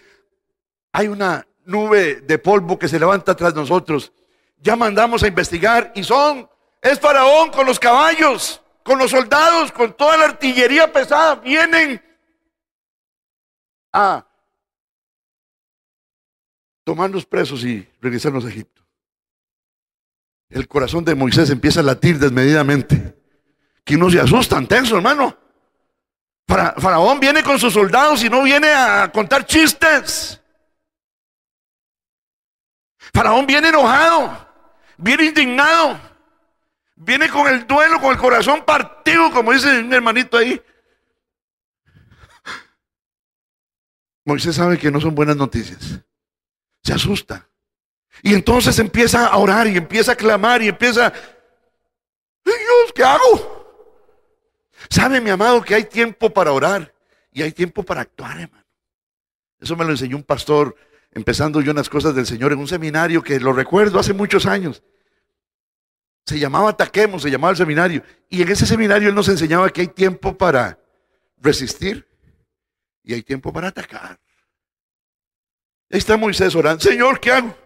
[0.92, 4.12] hay una nube de polvo que se levanta tras nosotros.
[4.58, 6.48] Ya mandamos a investigar y son,
[6.82, 12.02] es Faraón con los caballos, con los soldados, con toda la artillería pesada, vienen
[13.92, 14.26] a
[16.84, 18.80] tomarnos presos y regresarnos a Egipto.
[20.48, 23.16] El corazón de Moisés empieza a latir desmedidamente.
[23.84, 25.36] Que no se asustan, tenso, hermano.
[26.50, 30.40] Faraón viene con sus soldados y no viene a contar chistes.
[33.14, 34.48] Faraón viene enojado,
[34.96, 36.00] viene indignado,
[36.96, 40.60] viene con el duelo, con el corazón partido, como dice un hermanito ahí.
[44.24, 46.00] Moisés sabe que no son buenas noticias.
[46.82, 47.48] Se asusta.
[48.22, 51.12] Y entonces empieza a orar y empieza a clamar y empieza,
[52.44, 53.49] Dios, ¿qué hago?
[54.90, 56.92] ¿Sabe, mi amado, que hay tiempo para orar
[57.30, 58.66] y hay tiempo para actuar, hermano?
[59.60, 60.74] Eso me lo enseñó un pastor,
[61.12, 64.46] empezando yo en las cosas del Señor, en un seminario que lo recuerdo hace muchos
[64.46, 64.82] años.
[66.26, 68.02] Se llamaba Taquemos, se llamaba el seminario.
[68.28, 70.78] Y en ese seminario él nos enseñaba que hay tiempo para
[71.36, 72.06] resistir
[73.02, 74.18] y hay tiempo para atacar.
[75.90, 77.56] Ahí está Moisés orando, Señor, ¿qué hago?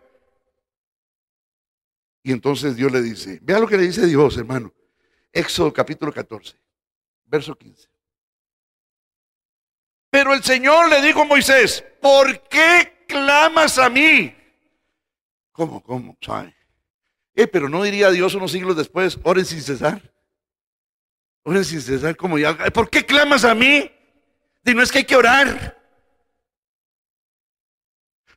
[2.22, 4.72] Y entonces Dios le dice, vea lo que le dice Dios, hermano.
[5.30, 6.56] Éxodo capítulo 14,
[7.34, 7.88] verso 15.
[10.10, 14.32] Pero el Señor le dijo a Moisés, ¿por qué clamas a mí?
[15.50, 16.16] ¿Cómo, cómo?
[16.20, 16.54] ¿Sabe?
[17.34, 20.00] Eh, pero no diría Dios unos siglos después, oren sin cesar.
[21.42, 22.56] Oren sin cesar, como ya.
[22.56, 23.90] ¿Por qué clamas a mí?
[24.64, 25.82] Y no es que hay que orar.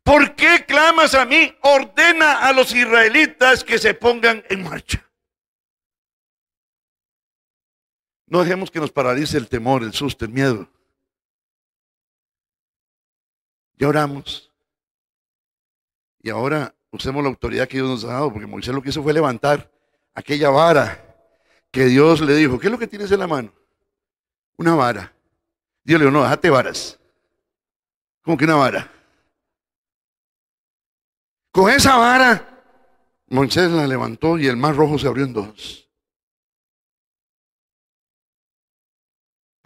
[0.01, 1.55] ¿Por qué clamas a mí?
[1.61, 5.06] Ordena a los israelitas que se pongan en marcha.
[8.28, 10.69] No dejemos que nos paralice el temor, el susto, el miedo.
[13.78, 14.51] Ya oramos.
[16.21, 19.01] Y ahora usemos la autoridad que Dios nos ha dado, porque Moisés lo que hizo
[19.01, 19.71] fue levantar
[20.13, 21.03] aquella vara
[21.71, 23.53] que Dios le dijo, ¿qué es lo que tienes en la mano?
[24.57, 25.13] Una vara.
[25.84, 26.99] Dios le dijo, no, déjate varas.
[28.23, 28.91] ¿Cómo que una vara?
[31.51, 32.63] Con esa vara,
[33.28, 35.86] Moisés la levantó y el mar rojo se abrió en dos.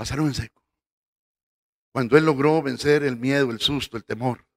[0.02, 0.64] Pasaron en seco.
[1.92, 4.48] Cuando él logró vencer el miedo, el susto, el temor.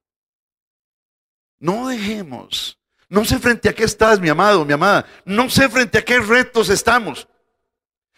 [1.59, 2.79] No dejemos.
[3.09, 5.05] No sé frente a qué estás, mi amado, mi amada.
[5.23, 7.27] No sé frente a qué retos estamos.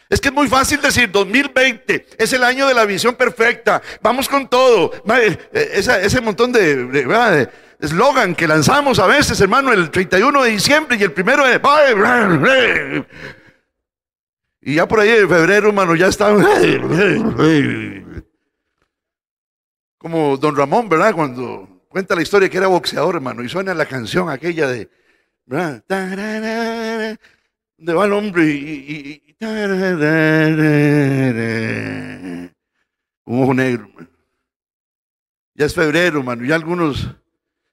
[0.08, 3.82] Es que es muy fácil decir 2020 es el año de la visión perfecta.
[4.02, 4.94] Vamos con todo.
[5.14, 7.50] Eh, ese montón de
[7.82, 11.60] eslogan que lanzamos a veces, hermano, el 31 de diciembre y el primero de.
[14.68, 16.36] Y ya por ahí en febrero, hermano, ya está.
[19.98, 21.16] Como don Ramón, ¿verdad?
[21.16, 24.90] Cuando Cuenta la historia que era boxeador, hermano, y suena la canción aquella de,
[25.46, 25.84] ¿verdad?
[27.78, 29.36] De va el hombre y,
[33.26, 33.90] un ojo negro.
[35.56, 37.08] Ya es febrero, hermano, ya algunos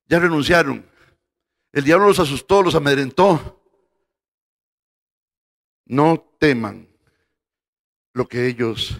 [0.06, 0.86] ya renunciaron.
[1.72, 3.63] El diablo los asustó, los amedrentó.
[5.86, 6.88] No teman
[8.12, 8.96] lo que ellos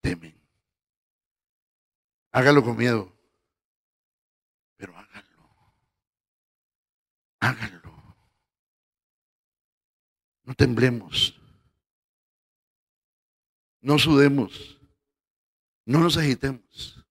[0.00, 0.34] temen.
[2.32, 3.16] Hágalo con miedo.
[7.46, 8.16] háganlo.
[10.44, 11.40] No temblemos.
[13.80, 14.78] No sudemos.
[15.84, 17.04] No nos agitemos.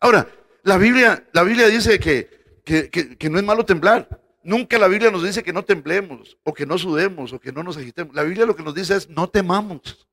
[0.00, 0.28] Ahora,
[0.62, 4.21] la Biblia, la Biblia dice que, que, que, no es malo temblar.
[4.44, 7.62] Nunca la Biblia nos dice que no temblemos, o que no sudemos, o que no
[7.62, 8.14] nos agitemos.
[8.14, 10.08] La Biblia lo que nos dice es no temamos.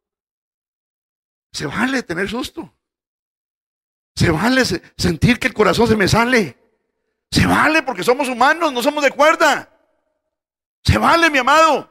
[1.52, 2.74] Se vale tener susto.
[4.16, 4.64] Se vale
[4.98, 6.58] sentir que el corazón se me sale.
[7.32, 9.72] Se vale porque somos humanos, no somos de cuerda.
[10.84, 11.90] Se vale, mi amado.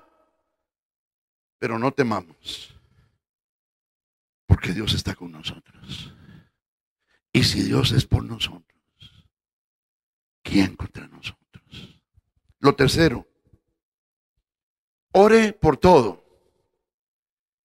[1.58, 2.74] Pero no temamos.
[4.46, 6.14] Porque Dios está con nosotros.
[7.32, 9.28] Y si Dios es por nosotros,
[10.42, 11.37] ¿quién contra nosotros?
[12.60, 13.26] Lo tercero,
[15.12, 16.24] ore por todo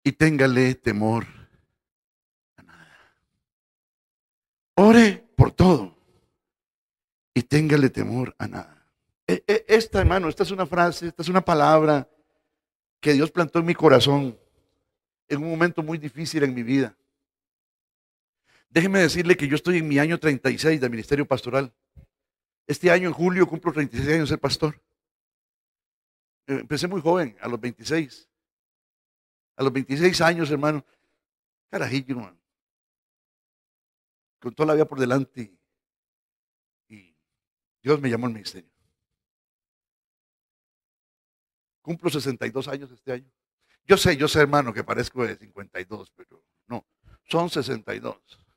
[0.02, 1.26] y téngale temor
[2.56, 3.12] a nada.
[4.76, 5.96] Ore por todo
[7.34, 8.86] y téngale temor a nada.
[9.26, 12.08] E, e, esta, hermano, esta es una frase, esta es una palabra
[13.00, 14.38] que Dios plantó en mi corazón
[15.28, 16.96] en un momento muy difícil en mi vida.
[18.70, 21.72] Déjeme decirle que yo estoy en mi año 36 de ministerio pastoral.
[22.68, 24.80] Este año, en julio, cumplo 36 años de ser pastor.
[26.46, 28.28] Eh, empecé muy joven, a los 26.
[29.56, 30.84] A los 26 años, hermano.
[31.70, 32.38] Carajillo, hermano.
[34.38, 35.58] Con toda la vida por delante.
[37.82, 38.70] Dios me llamó al ministerio.
[41.80, 43.32] Cumplo 62 años este año.
[43.86, 46.86] Yo sé, yo sé, hermano, que parezco de 52, pero no,
[47.24, 48.47] son 62.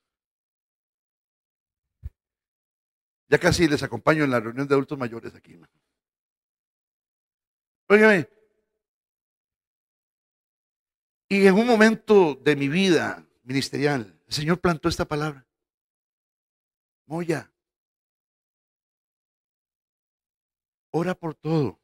[3.32, 5.58] Ya casi les acompaño en la reunión de adultos mayores aquí.
[7.88, 8.28] Óigame,
[11.30, 15.48] y en un momento de mi vida ministerial, el Señor plantó esta palabra.
[17.06, 17.50] Moya,
[20.94, 21.80] Ora por todo.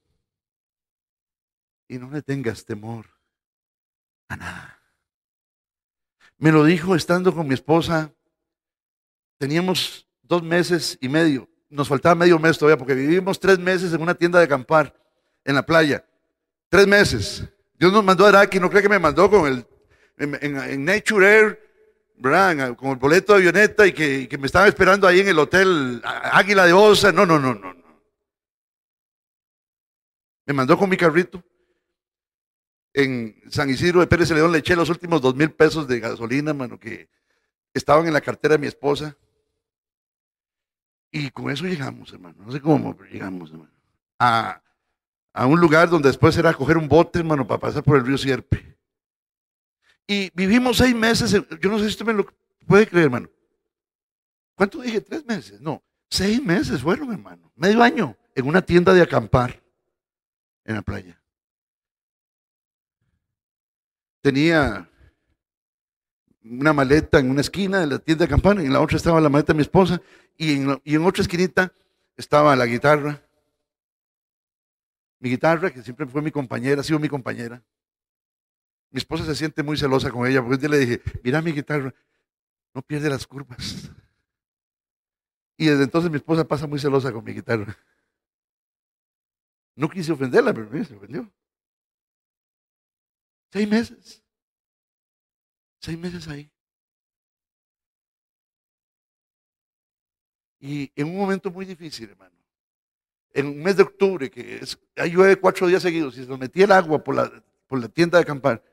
[1.88, 3.06] Y no le tengas temor
[4.28, 4.84] a nada.
[6.38, 8.14] Me lo dijo estando con mi esposa.
[9.38, 11.50] Teníamos dos meses y medio.
[11.70, 14.94] Nos faltaba medio mes todavía porque vivimos tres meses en una tienda de acampar
[15.44, 16.06] en la playa.
[16.70, 17.44] Tres meses.
[17.80, 19.66] Dios nos mandó a Araki, no cree que me mandó con el
[20.18, 21.60] en, Nature Air,
[22.18, 22.76] ¿verdad?
[22.76, 26.66] Con el boleto de avioneta y que, me estaba esperando ahí en el hotel Águila
[26.66, 27.12] de Osa.
[27.12, 28.02] No, no, no, no, no.
[30.46, 31.44] Me mandó con mi carrito.
[32.94, 36.54] En San Isidro de Pérez León le eché los últimos dos mil pesos de gasolina,
[36.54, 37.10] mano, que
[37.74, 39.16] estaban en la cartera de mi esposa.
[41.12, 42.44] Y con eso llegamos, hermano.
[42.46, 43.72] No sé cómo, llegamos, hermano.
[44.20, 44.62] A,
[45.34, 48.18] a un lugar donde después era coger un bote, hermano, para pasar por el río
[48.18, 48.78] Sierpe.
[50.08, 52.26] Y vivimos seis meses, yo no sé si usted me lo
[52.66, 53.30] puede creer, hermano.
[54.56, 55.02] ¿Cuánto dije?
[55.02, 55.62] ¿Tres meses?
[55.62, 57.52] No, seis meses fueron, hermano.
[57.56, 59.62] Medio año en una tienda de acampar
[60.64, 61.22] en la playa.
[64.22, 64.90] Tenía
[66.44, 69.30] una maleta en una esquina de la tienda de acampar, en la otra estaba la
[69.30, 70.02] maleta de mi esposa,
[70.38, 71.74] y en, otra esquinita
[72.16, 73.24] estaba la guitarra.
[75.20, 77.64] Mi guitarra, que siempre fue mi compañera, ha sido mi compañera.
[78.92, 81.94] Mi esposa se siente muy celosa con ella, porque yo le dije, mira mi guitarra,
[82.74, 83.92] no pierde las curvas.
[85.58, 87.76] Y desde entonces mi esposa pasa muy celosa con mi guitarra.
[89.76, 91.32] No quise ofenderla, pero se ofendió.
[93.52, 94.24] Seis meses.
[95.80, 96.52] Seis meses ahí.
[100.60, 102.36] Y en un momento muy difícil, hermano.
[103.34, 106.40] En un mes de octubre, que es, ahí llueve cuatro días seguidos, y se nos
[106.40, 107.32] metía el agua por la,
[107.68, 108.64] por la tienda de acampar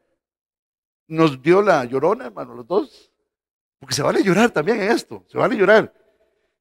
[1.07, 3.11] nos dio la llorona, hermano, los dos.
[3.79, 5.93] Porque se vale llorar también en esto, se vale llorar.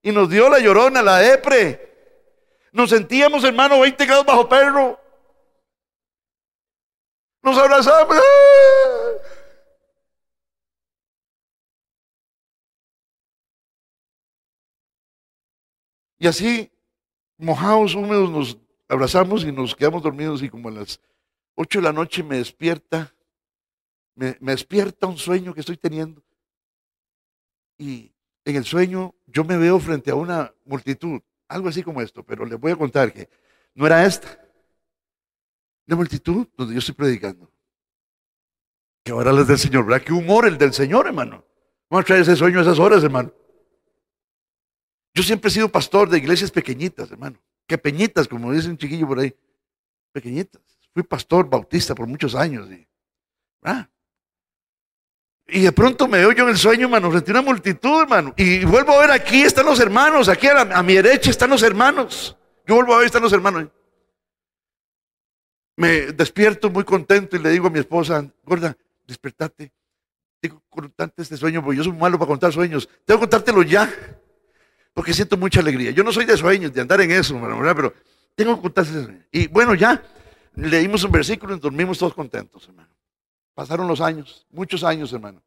[0.02, 1.92] Y nos dio la llorona, la depre.
[2.72, 5.00] Nos sentíamos, hermano, 20 grados bajo perro.
[7.42, 8.18] Nos abrazamos.
[16.24, 16.72] Y así,
[17.38, 18.58] mojados, húmedos, nos
[18.88, 21.02] abrazamos y nos quedamos dormidos y como a las
[21.56, 23.14] 8 de la noche me despierta
[24.16, 26.24] me, despierta un sueño que estoy teniendo.
[27.78, 28.10] Y
[28.46, 31.20] en el sueño yo me veo frente a una multitud,
[31.50, 33.28] algo así como esto, pero les voy a contar que
[33.76, 34.40] no era esta.
[35.88, 37.52] Una multitud donde yo estoy predicando.
[39.04, 40.06] Que ahora les del Señor, ¿verdad?
[40.06, 41.44] Qué humor el del Señor, hermano.
[41.90, 43.34] Vamos a traer ese sueño a esas horas, hermano.
[45.14, 47.38] Yo siempre he sido pastor de iglesias pequeñitas, hermano.
[47.68, 49.34] Que peñitas, como dice un chiquillo por ahí.
[50.12, 50.62] Pequeñitas.
[50.94, 52.70] Fui pastor bautista por muchos años.
[52.72, 52.88] Y,
[55.48, 58.34] y de pronto me veo yo en el sueño, hermano, frente a una multitud, hermano.
[58.38, 62.36] Y vuelvo a ver aquí están los hermanos, aquí a, mi derecha están los hermanos.
[62.66, 63.68] Yo vuelvo a ver, están los hermanos.
[65.76, 69.72] Me despierto muy contento y le digo a mi esposa, gorda, despertate.
[70.40, 72.88] Tengo que contarte este sueño, porque yo soy malo para contar sueños.
[73.06, 73.92] Tengo que contártelo ya,
[74.94, 75.92] porque siento mucha alegría.
[75.92, 77.94] Yo no soy de sueños, de andar en eso, hermano, pero
[78.36, 79.26] tengo que contarte ese sueño.
[79.32, 80.02] Y bueno, ya
[80.56, 82.90] leímos un versículo y dormimos todos contentos, hermano.
[83.54, 85.42] Pasaron los años, muchos años, hermano.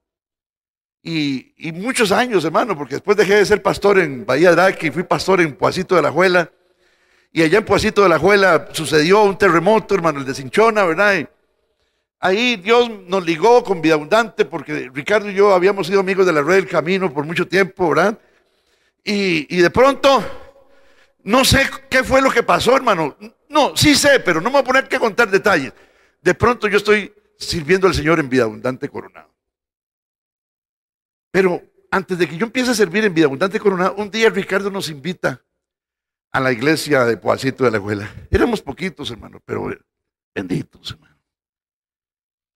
[1.03, 5.05] Y, muchos años, hermano, porque después dejé de ser pastor en Bahía Drake y fui
[5.05, 6.51] pastor en Puacito de la Juela.
[7.33, 11.29] Y allá en Puacito de la Juela sucedió un terremoto, hermano, el de Cinchona, ¿verdad?
[12.19, 16.33] ahí Dios nos ligó con vida abundante porque Ricardo y yo habíamos sido amigos de
[16.33, 18.19] la red del camino por mucho tiempo, ¿verdad?
[19.09, 20.21] Y, de pronto,
[21.23, 23.17] no sé qué fue lo que pasó, hermano.
[23.49, 25.73] No, sí sé, pero no me voy a poner que contar detalles.
[26.21, 29.33] De pronto yo estoy sirviendo al Señor en vida abundante coronado.
[31.31, 34.73] Pero antes de que yo empiece a servir en vida abundante coronado, un día Ricardo
[34.73, 35.41] nos invita
[36.33, 38.13] a la iglesia de Poacito de la Abuela.
[38.29, 39.71] Éramos poquitos, hermano, pero
[40.35, 41.17] benditos, hermano.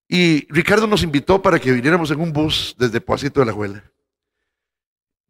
[0.09, 3.85] Y Ricardo nos invitó para que viniéramos en un bus desde Poacito de la Abuela.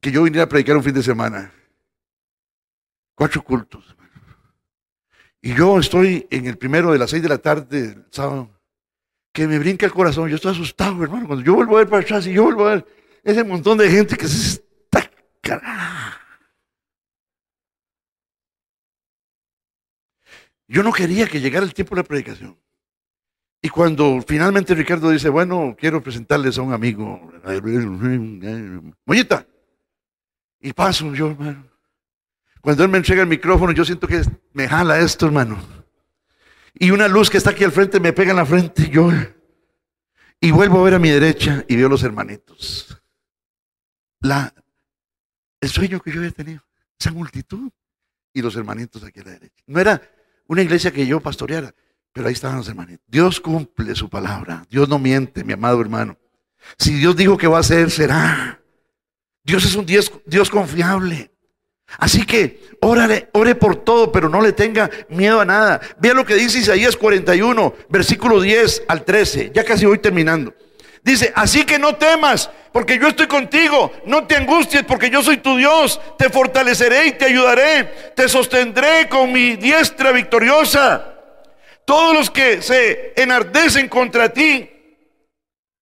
[0.00, 1.52] Que yo viniera a predicar un fin de semana.
[3.14, 3.96] Cuatro cultos.
[5.42, 8.50] Y yo estoy en el primero de las seis de la tarde, el sábado
[9.32, 10.28] que me brinca el corazón.
[10.28, 11.26] Yo estoy asustado, hermano.
[11.26, 12.86] Cuando yo vuelvo a ver para atrás y yo vuelvo a ver
[13.22, 14.70] ese montón de gente que se está
[20.68, 22.56] Yo no quería que llegara el tiempo de la predicación.
[23.60, 27.32] Y cuando finalmente Ricardo dice, bueno, quiero presentarles a un amigo,
[29.04, 29.46] Moñita,
[30.60, 31.66] y paso yo, hermano.
[32.60, 35.58] Cuando él me entrega el micrófono, yo siento que me jala esto, hermano.
[36.74, 38.88] Y una luz que está aquí al frente me pega en la frente.
[38.90, 39.10] Yo,
[40.40, 42.98] y vuelvo a ver a mi derecha y veo los hermanitos.
[44.20, 44.52] La,
[45.60, 46.62] el sueño que yo había tenido,
[46.98, 47.70] esa multitud
[48.32, 49.62] y los hermanitos aquí a la derecha.
[49.66, 50.00] No era
[50.46, 51.74] una iglesia que yo pastoreara,
[52.12, 53.04] pero ahí estaban los hermanitos.
[53.06, 54.64] Dios cumple su palabra.
[54.70, 56.18] Dios no miente, mi amado hermano.
[56.78, 58.59] Si Dios dijo que va a ser, será.
[59.42, 61.30] Dios es un Dios, confiable.
[61.98, 65.80] Así que órale, ore por todo, pero no le tenga miedo a nada.
[65.98, 69.50] Vea lo que dice Isaías 41, versículo 10 al 13.
[69.52, 70.54] Ya casi voy terminando.
[71.02, 73.90] Dice, así que no temas, porque yo estoy contigo.
[74.06, 76.00] No te angusties, porque yo soy tu Dios.
[76.18, 78.12] Te fortaleceré y te ayudaré.
[78.14, 81.14] Te sostendré con mi diestra victoriosa.
[81.84, 84.70] Todos los que se enardecen contra ti,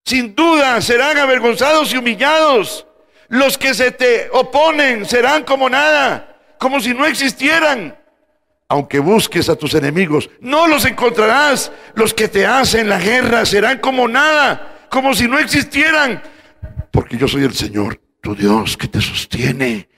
[0.06, 2.87] sin duda serán avergonzados y humillados.
[3.28, 7.96] Los que se te oponen serán como nada, como si no existieran.
[8.68, 11.72] Aunque busques a tus enemigos, no los encontrarás.
[11.94, 16.22] Los que te hacen la guerra serán como nada, como si no existieran.
[16.90, 19.88] Porque yo soy el Señor, tu Dios, que te sostiene,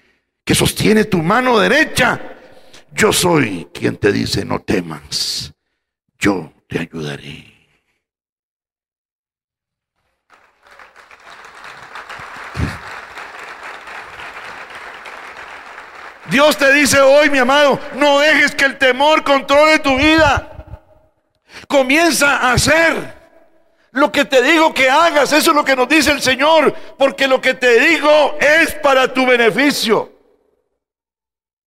[0.45, 2.21] que sostiene tu mano derecha.
[2.93, 5.53] Yo soy quien te dice, no temas,
[6.19, 7.50] yo te ayudaré.
[16.31, 20.83] Dios te dice hoy, mi amado, no dejes que el temor controle tu vida.
[21.67, 23.21] Comienza a hacer
[23.93, 25.33] lo que te digo que hagas.
[25.33, 29.13] Eso es lo que nos dice el Señor, porque lo que te digo es para
[29.13, 30.13] tu beneficio.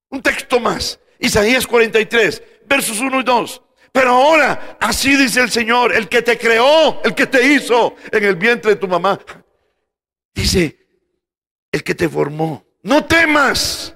[0.10, 3.62] Un texto más, Isaías 43, versos 1 y 2.
[3.92, 8.24] Pero ahora, así dice el Señor, el que te creó, el que te hizo en
[8.24, 9.20] el vientre de tu mamá.
[10.34, 10.78] Dice,
[11.72, 12.66] el que te formó.
[12.82, 13.93] No temas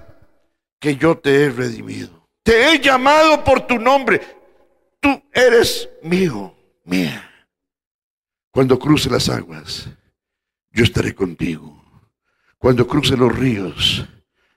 [0.78, 2.28] que yo te he redimido.
[2.42, 4.20] Te he llamado por tu nombre.
[5.00, 6.54] Tú eres mío,
[6.84, 7.24] mía.
[8.50, 9.88] Cuando cruce las aguas,
[10.70, 11.84] yo estaré contigo.
[12.58, 14.06] Cuando cruce los ríos,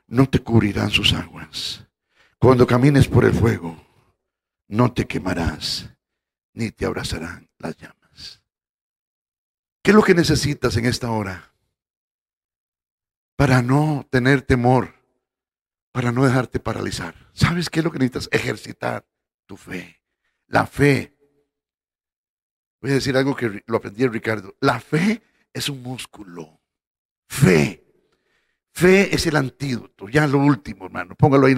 [0.08, 1.86] no te cubrirán sus aguas.
[2.40, 3.78] Cuando camines por el fuego,
[4.68, 5.90] no te quemarás,
[6.54, 8.42] ni te abrazarán las llamas.
[9.84, 11.54] ¿Qué es lo que necesitas en esta hora?
[13.36, 15.01] Para no tener temor
[15.92, 17.16] para no dejarte paralizar.
[17.34, 18.30] ¿Sabes qué es lo que necesitas?
[18.32, 19.06] Ejercitar
[19.46, 20.02] tu fe.
[20.48, 21.16] La fe.
[22.82, 24.56] Voy a decir algo que lo aprendí Ricardo.
[24.60, 25.22] La fe
[25.54, 26.62] es un músculo.
[27.28, 27.84] Fe.
[28.74, 30.08] Fe es el antídoto.
[30.10, 31.16] Ya lo último, hermano.
[31.16, 31.56] Póngalo ahí,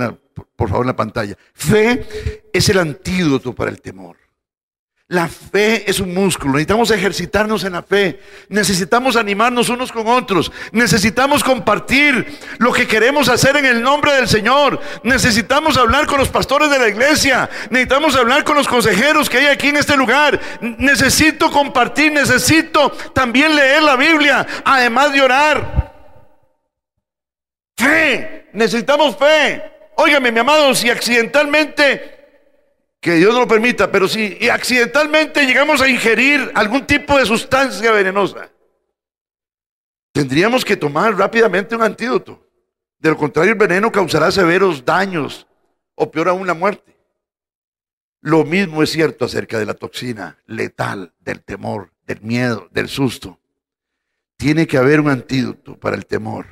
[0.56, 1.38] por favor, en la pantalla.
[1.54, 4.18] Fe es el antídoto para el temor.
[5.10, 6.54] La fe es un músculo.
[6.54, 8.22] Necesitamos ejercitarnos en la fe.
[8.48, 10.52] Necesitamos animarnos unos con otros.
[10.72, 14.80] Necesitamos compartir lo que queremos hacer en el nombre del Señor.
[15.04, 17.50] Necesitamos hablar con los pastores de la iglesia.
[17.70, 20.40] Necesitamos hablar con los consejeros que hay aquí en este lugar.
[20.62, 22.14] Necesito compartir.
[22.14, 24.48] Necesito también leer la Biblia.
[24.64, 25.94] Además de orar.
[27.78, 28.48] Fe.
[28.54, 29.62] Necesitamos fe.
[29.96, 32.13] Óigame, mi amado, si accidentalmente
[33.04, 37.92] que Dios no lo permita, pero si accidentalmente llegamos a ingerir algún tipo de sustancia
[37.92, 38.50] venenosa,
[40.14, 42.48] tendríamos que tomar rápidamente un antídoto.
[43.00, 45.46] De lo contrario, el veneno causará severos daños
[45.96, 46.96] o peor aún la muerte.
[48.22, 53.38] Lo mismo es cierto acerca de la toxina letal, del temor, del miedo, del susto.
[54.38, 56.46] Tiene que haber un antídoto para el temor.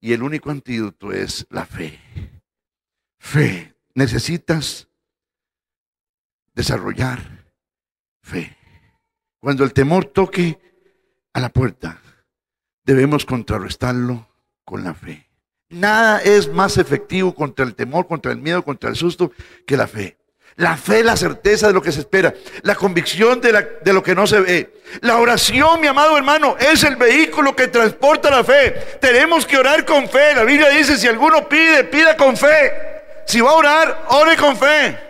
[0.00, 2.00] Y el único antídoto es la fe.
[3.20, 3.76] Fe.
[3.94, 4.88] Necesitas
[6.56, 7.20] desarrollar
[8.22, 8.56] fe.
[9.40, 10.58] Cuando el temor toque
[11.32, 12.00] a la puerta,
[12.82, 14.26] debemos contrarrestarlo
[14.64, 15.28] con la fe.
[15.68, 19.30] Nada es más efectivo contra el temor, contra el miedo, contra el susto
[19.66, 20.16] que la fe.
[20.56, 22.32] La fe, la certeza de lo que se espera,
[22.62, 24.80] la convicción de, de, lo que no se ve.
[25.02, 28.98] La oración, mi amado hermano, es el vehículo que transporta la fe.
[28.98, 30.34] Tenemos que orar con fe.
[30.34, 32.72] La Biblia dice, si alguno pide, pida con fe.
[33.26, 35.05] Si va a orar, ore con fe.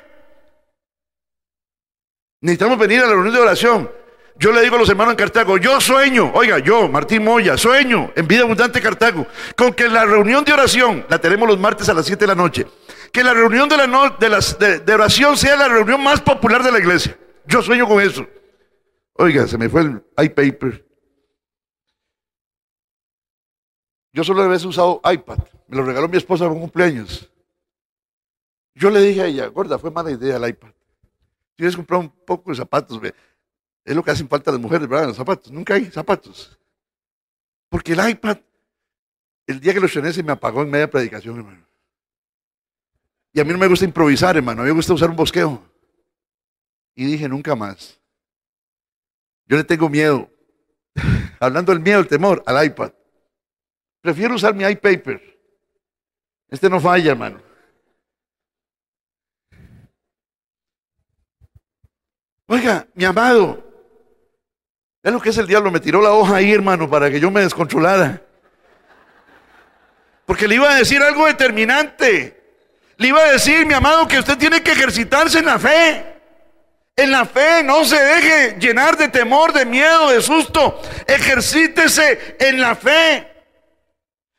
[2.47, 3.91] Necesitamos venir a la reunión de oración.
[4.37, 8.13] Yo le digo a los hermanos en Cartago, yo sueño, oiga, yo, Martín Moya, sueño
[8.15, 9.27] en Vida Abundante Cartago,
[9.57, 12.37] con que la reunión de oración, la tenemos los martes a las 7 de la
[12.37, 12.65] noche,
[13.11, 14.39] que la reunión de, la
[14.79, 17.19] de, oración sea la reunión más popular de la iglesia.
[17.47, 18.25] Yo sueño con eso.
[19.15, 20.87] Oiga, se me fue el iPaper.
[24.13, 27.29] Yo solo había usado iPad, me lo regaló mi esposa por cumpleaños.
[28.77, 30.76] Yo le dije a ella, gorda, fue mala idea el iPad.
[31.57, 33.01] Tienes que comprar un poco de zapatos.
[33.85, 35.09] Es lo que hacen falta las mujeres, ¿verdad?
[35.09, 35.51] Los zapatos.
[35.51, 36.59] Nunca hay zapatos.
[37.69, 38.39] Porque el iPad,
[39.47, 41.67] el día que lo llené se me apagó en media predicación, hermano.
[43.33, 44.63] Y a mí no me gusta improvisar, hermano.
[44.63, 45.63] A mí me gusta usar un bosqueo.
[46.95, 48.01] Y dije, nunca más.
[49.47, 50.31] Yo le tengo miedo.
[51.41, 52.93] Hablando del miedo, el temor, al iPad.
[54.01, 55.21] Prefiero usar mi iPaper.
[56.49, 57.46] Este no falla, hermano.
[62.49, 63.63] Oiga, mi amado,
[65.03, 67.31] es lo que es el diablo, me tiró la hoja ahí, hermano, para que yo
[67.31, 68.23] me descontrolara.
[70.25, 72.43] Porque le iba a decir algo determinante.
[72.97, 76.17] Le iba a decir, mi amado, que usted tiene que ejercitarse en la fe.
[76.97, 80.81] En la fe no se deje llenar de temor, de miedo, de susto.
[81.07, 83.29] Ejercítese en la fe.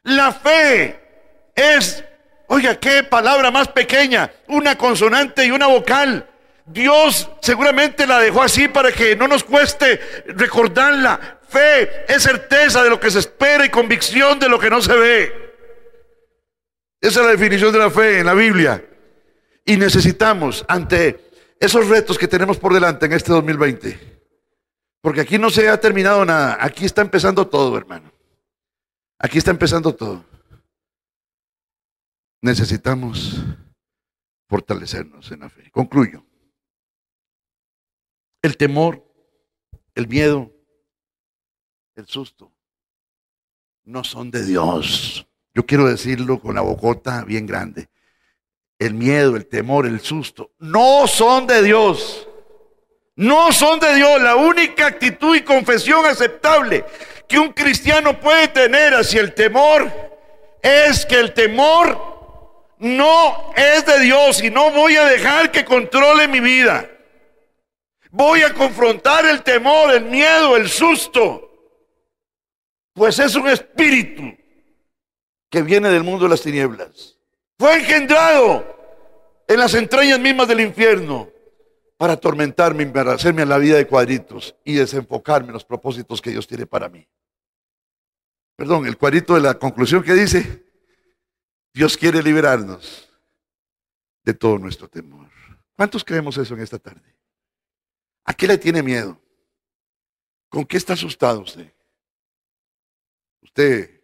[0.03, 0.99] La fe
[1.55, 2.03] es,
[2.47, 6.27] oiga, qué palabra más pequeña, una consonante y una vocal.
[6.67, 11.39] Dios seguramente la dejó así para que no nos cueste recordarla.
[11.47, 14.93] Fe es certeza de lo que se espera y convicción de lo que no se
[14.95, 15.47] ve.
[16.99, 18.83] Esa es la definición de la fe en la Biblia.
[19.63, 24.21] Y necesitamos, ante esos retos que tenemos por delante en este 2020,
[25.01, 28.11] porque aquí no se ha terminado nada, aquí está empezando todo, hermano.
[29.19, 30.25] Aquí está empezando todo.
[32.41, 33.41] Necesitamos
[34.47, 35.71] fortalecernos en la fe.
[35.71, 36.26] Concluyo.
[38.41, 39.03] El temor,
[39.95, 40.51] el miedo,
[41.95, 42.53] el susto,
[43.83, 45.27] no son de Dios.
[45.53, 47.89] Yo quiero decirlo con la bocota bien grande.
[48.77, 52.27] El miedo, el temor, el susto, no son de Dios.
[53.15, 54.21] No son de Dios.
[54.21, 56.85] La única actitud y confesión aceptable
[57.27, 59.91] que un cristiano puede tener hacia el temor
[60.61, 62.17] es que el temor
[62.77, 66.87] no es de Dios y no voy a dejar que controle mi vida.
[68.11, 71.43] Voy a confrontar el temor, el miedo, el susto.
[72.93, 74.35] Pues es un espíritu
[75.49, 77.17] que viene del mundo de las tinieblas.
[77.59, 78.65] Fue engendrado
[79.47, 81.29] en las entrañas mismas del infierno
[81.97, 86.47] para atormentarme, para hacerme la vida de cuadritos y desenfocarme en los propósitos que Dios
[86.47, 87.07] tiene para mí.
[88.55, 90.65] Perdón, el cuadrito de la conclusión que dice,
[91.73, 93.07] Dios quiere liberarnos
[94.23, 95.29] de todo nuestro temor.
[95.75, 97.16] ¿Cuántos creemos eso en esta tarde?
[98.27, 99.19] ¿A qué le tiene miedo?
[100.49, 101.73] ¿Con qué está asustado usted?
[103.41, 104.01] Usted,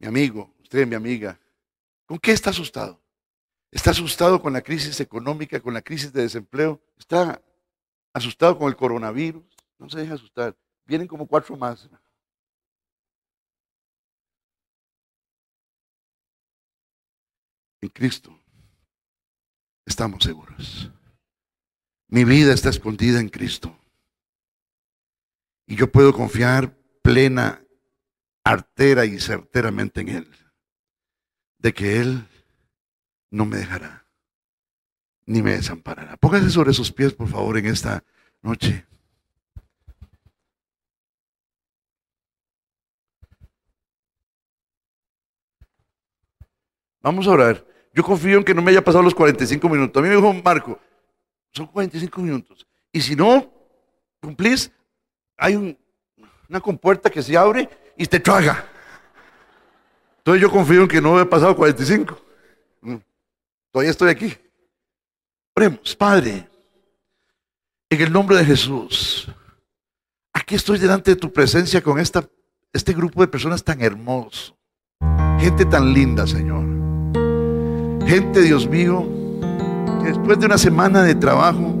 [0.00, 1.40] mi amigo, usted, mi amiga,
[2.06, 3.00] ¿con qué está asustado?
[3.70, 6.82] ¿Está asustado con la crisis económica, con la crisis de desempleo?
[6.98, 7.40] ¿Está
[8.12, 9.44] asustado con el coronavirus?
[9.78, 10.56] No se deje asustar.
[10.84, 11.88] Vienen como cuatro más.
[17.80, 18.36] En Cristo
[19.86, 20.90] estamos seguros.
[22.08, 23.76] Mi vida está escondida en Cristo.
[25.66, 27.64] Y yo puedo confiar plena,
[28.44, 30.30] artera y certeramente en Él.
[31.58, 32.26] De que Él
[33.30, 34.06] no me dejará,
[35.26, 36.16] ni me desamparará.
[36.16, 38.04] Póngase sobre sus pies, por favor, en esta
[38.42, 38.84] noche.
[47.00, 47.66] Vamos a orar.
[47.92, 50.00] Yo confío en que no me haya pasado los 45 minutos.
[50.00, 50.80] A mí me dijo Marco,
[51.54, 52.66] son 45 minutos.
[52.92, 53.50] Y si no
[54.20, 54.70] cumplís,
[55.36, 55.76] hay
[56.48, 58.68] una compuerta que se abre y te traga.
[60.18, 62.18] Entonces yo confío en que no he pasado 45.
[62.80, 62.96] Mm.
[63.70, 64.34] Todavía estoy aquí.
[65.54, 66.48] Oremos, Padre,
[67.88, 69.28] en el nombre de Jesús,
[70.32, 72.28] aquí estoy delante de tu presencia con esta,
[72.72, 74.56] este grupo de personas tan hermoso.
[75.38, 76.64] Gente tan linda, Señor.
[78.06, 79.23] Gente, Dios mío,
[80.04, 81.74] después de una semana de trabajo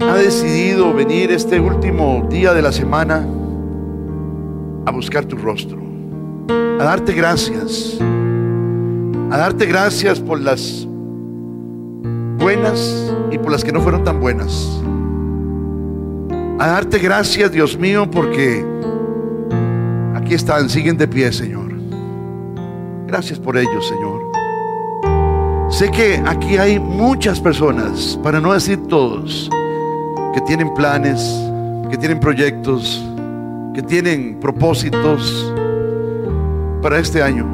[0.00, 3.26] ha decidido venir este último día de la semana
[4.86, 5.78] a buscar tu rostro,
[6.48, 7.98] a darte gracias,
[9.30, 10.86] a darte gracias por las
[12.38, 14.80] buenas y por las que no fueron tan buenas.
[16.58, 18.64] A darte gracias, Dios mío, porque
[20.14, 21.72] aquí están, siguen de pie, Señor.
[23.06, 24.33] Gracias por ellos, Señor.
[25.68, 29.50] Sé que aquí hay muchas personas, para no decir todos,
[30.34, 31.20] que tienen planes,
[31.90, 33.04] que tienen proyectos,
[33.74, 35.52] que tienen propósitos
[36.80, 37.46] para este año.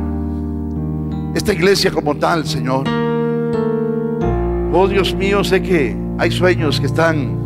[1.34, 2.86] Esta iglesia como tal, Señor.
[4.72, 7.38] Oh Dios mío, sé que hay sueños que están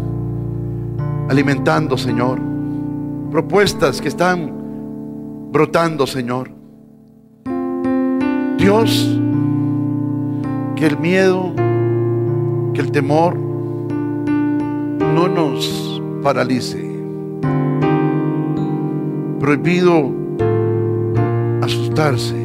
[1.29, 2.41] alimentando, Señor.
[3.31, 4.53] Propuestas que están
[5.53, 6.51] brotando, Señor.
[8.59, 9.21] Dios,
[10.85, 11.51] que el miedo,
[12.75, 17.01] que el temor no nos paralice.
[19.41, 20.13] Prohibido
[21.63, 22.37] asustarse.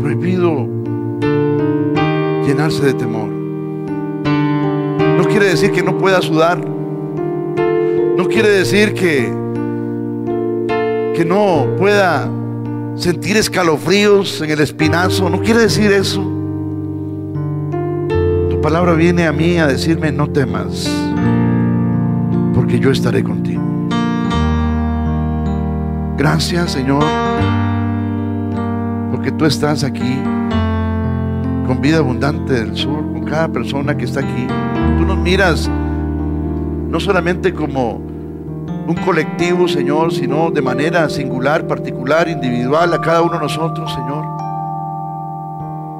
[0.00, 0.66] Prohibido
[2.44, 3.28] llenarse de temor.
[5.16, 6.58] No quiere decir que no pueda sudar.
[8.16, 9.32] No quiere decir que
[11.14, 12.28] que no pueda
[12.98, 15.30] sentir escalofríos en el espinazo.
[15.30, 16.20] No quiere decir eso.
[18.50, 20.90] Tu palabra viene a mí a decirme, no temas,
[22.54, 23.62] porque yo estaré contigo.
[26.16, 27.04] Gracias, Señor,
[29.12, 30.20] porque tú estás aquí
[31.66, 34.46] con vida abundante del sur, con cada persona que está aquí.
[34.98, 35.70] Tú nos miras
[36.88, 38.07] no solamente como
[38.88, 44.24] un colectivo, Señor, sino de manera singular, particular, individual a cada uno de nosotros, Señor.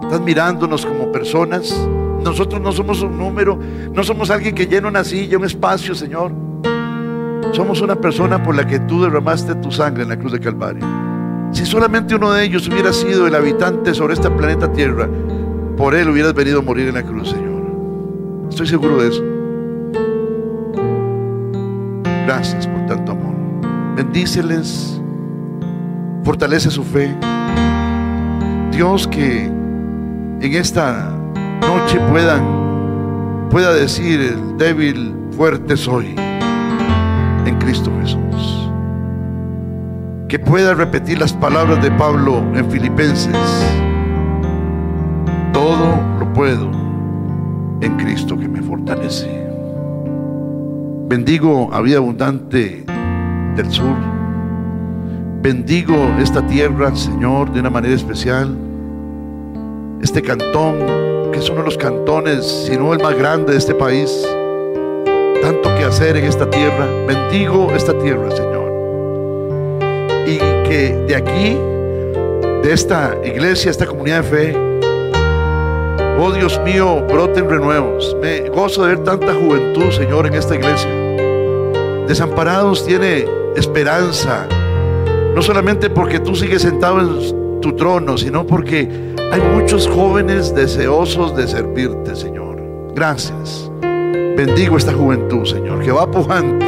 [0.05, 1.70] Estás mirándonos como personas.
[2.24, 3.59] Nosotros no somos un número,
[3.93, 6.32] no somos alguien que llena una silla, un espacio, Señor.
[7.53, 10.86] Somos una persona por la que tú derramaste tu sangre en la cruz de Calvario.
[11.53, 15.07] Si solamente uno de ellos hubiera sido el habitante sobre este planeta Tierra,
[15.76, 17.62] por él hubieras venido a morir en la cruz, Señor.
[18.49, 19.38] Estoy seguro de eso.
[22.29, 23.35] Gracias por tanto amor.
[23.97, 25.01] Bendíceles,
[26.24, 27.16] fortalece su fe.
[28.70, 31.11] Dios, que en esta
[31.62, 36.16] noche puedan, pueda decir el débil, fuerte soy
[37.47, 38.70] en Cristo Jesús.
[40.29, 43.35] Que pueda repetir las palabras de Pablo en Filipenses.
[45.55, 46.70] Todo lo puedo
[47.81, 49.47] en Cristo que me fortalece.
[51.09, 52.85] Bendigo a vida abundante
[53.57, 53.97] del sur.
[55.41, 58.55] Bendigo esta tierra, Señor, de una manera especial.
[60.03, 60.77] Este cantón,
[61.33, 64.29] que es uno de los cantones, si no el más grande de este país.
[65.41, 66.87] Tanto que hacer en esta tierra.
[67.07, 68.69] Bendigo esta tierra, Señor.
[70.27, 70.37] Y
[70.69, 71.57] que de aquí,
[72.63, 74.78] de esta iglesia, esta comunidad de fe,
[76.21, 78.16] Oh Dios mío, broten renuevos.
[78.21, 80.91] Me gozo de ver tanta juventud, Señor, en esta iglesia.
[82.09, 84.49] Desamparados tiene esperanza.
[85.33, 91.37] No solamente porque tú sigues sentado en tu trono, sino porque hay muchos jóvenes deseosos
[91.37, 92.61] de servirte, Señor.
[92.97, 93.71] Gracias.
[93.81, 96.66] Bendigo esta juventud, Señor, que va pujante,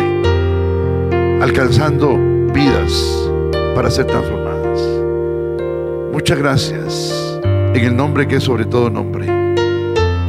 [1.43, 2.17] alcanzando
[2.55, 3.29] vidas
[3.75, 4.81] para ser transformadas.
[6.13, 7.41] Muchas gracias.
[7.43, 9.40] En el nombre que es sobre todo nombre